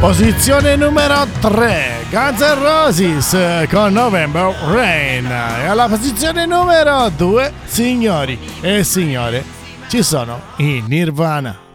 Posizione 0.09 0.75
numero 0.75 1.27
3, 1.39 2.07
Guns 2.09 2.39
N' 2.39 2.59
Roses 2.59 3.67
con 3.69 3.93
November 3.93 4.51
Rain. 4.71 5.27
E 5.27 5.67
alla 5.67 5.87
posizione 5.87 6.47
numero 6.47 7.11
2, 7.15 7.53
signori 7.65 8.39
e 8.59 8.83
signore, 8.83 9.43
ci 9.87 10.01
sono 10.01 10.41
i 10.55 10.83
Nirvana. 10.87 11.68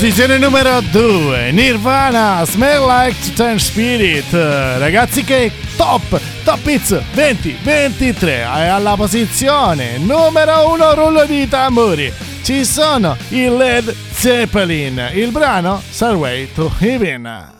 Posizione 0.00 0.38
numero 0.38 0.80
2, 0.80 1.50
Nirvana, 1.52 2.42
Smell 2.46 2.86
Like 2.86 3.34
Teen 3.34 3.58
Spirit. 3.58 4.32
Ragazzi 4.32 5.22
che 5.24 5.52
top, 5.76 6.18
top 6.42 6.66
hits 6.66 6.98
2023. 7.12 8.32
E 8.32 8.42
alla 8.42 8.94
posizione 8.96 9.98
numero 9.98 10.70
1, 10.72 10.94
rullo 10.94 11.26
di 11.26 11.46
tamburi. 11.48 12.10
Ci 12.42 12.64
sono 12.64 13.14
i 13.28 13.46
Led 13.54 13.94
Zeppelin. 14.10 15.10
Il 15.12 15.32
brano 15.32 15.82
Stairway 15.90 16.50
to 16.54 16.72
Heaven. 16.78 17.59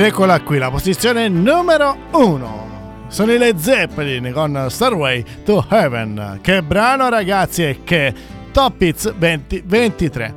Ed 0.00 0.06
eccola 0.06 0.40
qui, 0.40 0.56
la 0.56 0.70
posizione 0.70 1.28
numero 1.28 1.94
1. 2.12 3.04
Sono 3.08 3.32
i 3.34 3.36
Led 3.36 3.58
Zeppelin 3.58 4.32
con 4.32 4.68
Starway 4.70 5.22
to 5.44 5.62
Heaven. 5.68 6.38
Che 6.40 6.62
brano 6.62 7.10
ragazzi 7.10 7.64
e 7.64 7.80
che 7.84 8.14
Top 8.50 8.80
Hits 8.80 9.12
2023. 9.12 10.34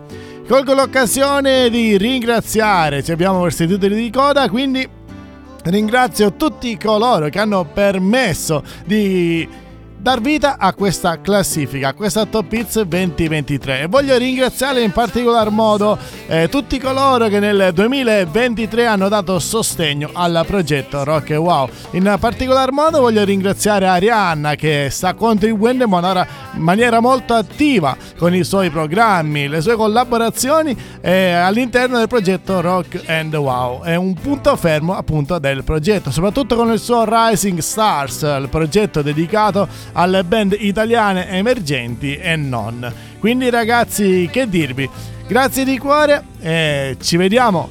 Colgo 0.49 0.73
l'occasione 0.73 1.69
di 1.69 1.95
ringraziare, 1.95 3.01
ci 3.03 3.13
abbiamo 3.13 3.41
verso 3.41 3.63
i 3.63 3.67
titoli 3.67 3.95
di 3.95 4.11
coda, 4.11 4.49
quindi 4.49 4.85
ringrazio 5.63 6.33
tutti 6.33 6.77
coloro 6.77 7.29
che 7.29 7.39
hanno 7.39 7.63
permesso 7.63 8.61
di 8.83 9.47
dar 10.03 10.19
vita 10.19 10.57
a 10.59 10.73
questa 10.73 11.21
classifica, 11.21 11.87
a 11.87 11.93
questa 11.93 12.25
Top 12.25 12.51
Hits 12.51 12.81
2023 12.81 13.83
e 13.83 13.87
voglio 13.87 14.17
ringraziare 14.17 14.81
in 14.81 14.91
particolar 14.91 15.49
modo 15.49 15.97
eh, 16.27 16.49
tutti 16.49 16.77
coloro 16.77 17.29
che 17.29 17.39
nel 17.39 17.71
2023 17.73 18.85
hanno 18.85 19.07
dato 19.07 19.39
sostegno 19.39 20.09
al 20.11 20.43
progetto 20.45 21.05
Rock 21.05 21.29
e 21.29 21.35
Wow. 21.37 21.69
In 21.91 22.17
particolar 22.19 22.73
modo 22.73 22.99
voglio 22.99 23.23
ringraziare 23.23 23.87
Arianna 23.87 24.55
che 24.55 24.89
sta 24.91 25.13
contribuendo 25.13 25.85
in 25.85 26.25
maniera, 26.57 26.99
molto 26.99 27.33
attiva 27.33 27.95
con 28.17 28.35
i 28.35 28.43
suoi 28.43 28.69
programmi, 28.69 29.47
le 29.47 29.61
sue 29.61 29.77
collaborazioni 29.77 30.75
eh, 30.99 31.31
all'interno 31.31 31.97
del 31.97 32.09
progetto 32.09 32.59
Rock 32.59 33.03
and 33.07 33.33
Wow. 33.33 33.83
È 33.83 33.95
un 33.95 34.13
punto 34.15 34.53
fermo 34.57 34.97
appunto 34.97 35.39
del 35.39 35.63
progetto, 35.63 36.11
soprattutto 36.11 36.57
con 36.57 36.73
il 36.73 36.79
suo 36.79 37.05
Rising 37.07 37.59
Stars, 37.59 38.23
il 38.23 38.49
progetto 38.49 39.01
dedicato 39.01 39.91
alle 39.93 40.23
band 40.23 40.55
italiane 40.59 41.29
emergenti 41.29 42.15
e 42.15 42.35
non. 42.35 42.91
Quindi 43.19 43.49
ragazzi, 43.49 44.27
che 44.31 44.47
dirvi? 44.49 44.89
Grazie 45.27 45.63
di 45.63 45.77
cuore 45.77 46.23
e 46.39 46.97
ci 47.01 47.17
vediamo 47.17 47.69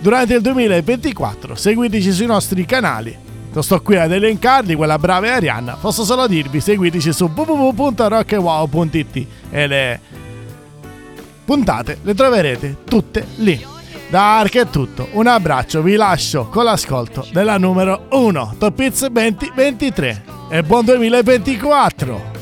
durante 0.00 0.34
il 0.34 0.40
2024. 0.40 1.54
Seguiteci 1.54 2.12
sui 2.12 2.26
nostri 2.26 2.64
canali. 2.64 3.16
Non 3.52 3.62
sto 3.62 3.80
qui 3.80 3.96
ad 3.96 4.12
elencarli, 4.12 4.74
quella 4.74 4.98
brava 4.98 5.32
Arianna. 5.32 5.76
Posso 5.80 6.04
solo 6.04 6.26
dirvi, 6.26 6.60
seguiteci 6.60 7.12
su 7.12 7.30
www.rockewow.it 7.34 9.26
e 9.50 9.66
le 9.66 10.00
puntate 11.44 11.98
le 12.02 12.14
troverete 12.14 12.76
tutte 12.84 13.26
lì. 13.36 13.75
Da 14.08 14.38
Ark 14.38 14.56
è 14.56 14.68
tutto, 14.68 15.08
un 15.12 15.26
abbraccio, 15.26 15.82
vi 15.82 15.96
lascio 15.96 16.46
con 16.48 16.64
l'ascolto 16.64 17.26
della 17.32 17.58
numero 17.58 18.06
1 18.10 18.54
Top 18.56 18.78
Hits 18.78 19.06
2023 19.06 20.24
e 20.48 20.62
buon 20.62 20.84
2024! 20.84 22.35